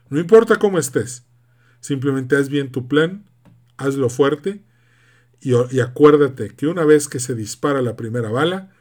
No 0.08 0.18
importa 0.18 0.56
cómo 0.56 0.80
estés, 0.80 1.26
simplemente 1.82 2.38
haz 2.38 2.48
bien 2.48 2.72
tu 2.72 2.88
plan, 2.88 3.30
hazlo 3.76 4.10
fuerte 4.10 4.64
y, 5.42 5.56
acuérdate 5.82 6.56
que 6.56 6.68
una 6.68 6.86
vez 6.86 7.10
que 7.10 7.20
se 7.20 7.36
dispara 7.36 7.82
la 7.82 7.98
primera 7.98 8.30
bala, 8.30 8.72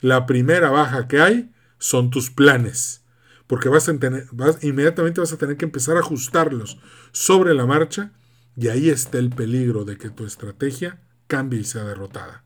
la 0.00 0.26
primera 0.26 0.70
baja 0.70 1.06
que 1.06 1.20
hay 1.20 1.52
son 1.78 2.10
tus 2.10 2.28
planes 2.28 3.04
porque 3.46 3.68
vas 3.68 3.88
a 3.88 3.96
tener, 3.96 4.26
inmediatamente 4.62 5.20
vas 5.20 5.32
a 5.32 5.38
tener 5.38 5.56
que 5.56 5.66
empezar 5.66 5.96
a 5.96 6.00
ajustarlos 6.00 6.80
sobre 7.12 7.54
la 7.54 7.66
marcha 7.66 8.10
y 8.56 8.66
ahí 8.66 8.90
está 8.90 9.18
el 9.18 9.30
peligro 9.30 9.84
de 9.84 9.96
que 9.96 10.10
tu 10.10 10.26
estrategia 10.26 11.03
cambie 11.26 11.60
y 11.60 11.64
sea 11.64 11.84
derrotada. 11.84 12.44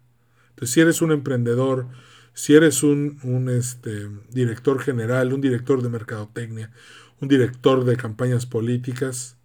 Entonces, 0.50 0.74
si 0.74 0.80
eres 0.80 1.02
un 1.02 1.12
emprendedor, 1.12 1.88
si 2.34 2.54
eres 2.54 2.82
un, 2.82 3.48
este, 3.50 4.08
director 4.30 4.80
general, 4.80 5.32
un 5.32 5.40
director 5.40 5.82
de 5.82 5.88
mercadotecnia, 5.88 6.70
un 7.20 7.28
director 7.28 7.84
de 7.84 7.96
campañas 7.96 8.46
políticas, 8.46 9.36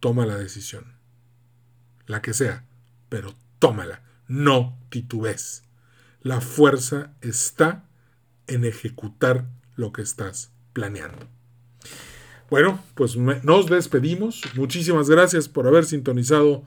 toma 0.00 0.26
la 0.26 0.36
decisión. 0.36 0.96
La 2.06 2.22
que 2.22 2.32
sea, 2.32 2.66
pero 3.08 3.34
tómala. 3.58 4.02
No 4.26 4.78
titubes. 4.88 5.64
La 6.22 6.40
fuerza 6.40 7.14
está 7.20 7.84
en 8.46 8.64
ejecutar 8.64 9.46
lo 9.76 9.92
que 9.92 10.02
estás 10.02 10.52
planeando. 10.72 11.28
Bueno, 12.50 12.82
pues 12.94 13.16
nos 13.16 13.66
despedimos. 13.66 14.42
Muchísimas 14.54 15.10
gracias 15.10 15.48
por 15.48 15.66
haber 15.66 15.84
sintonizado 15.84 16.64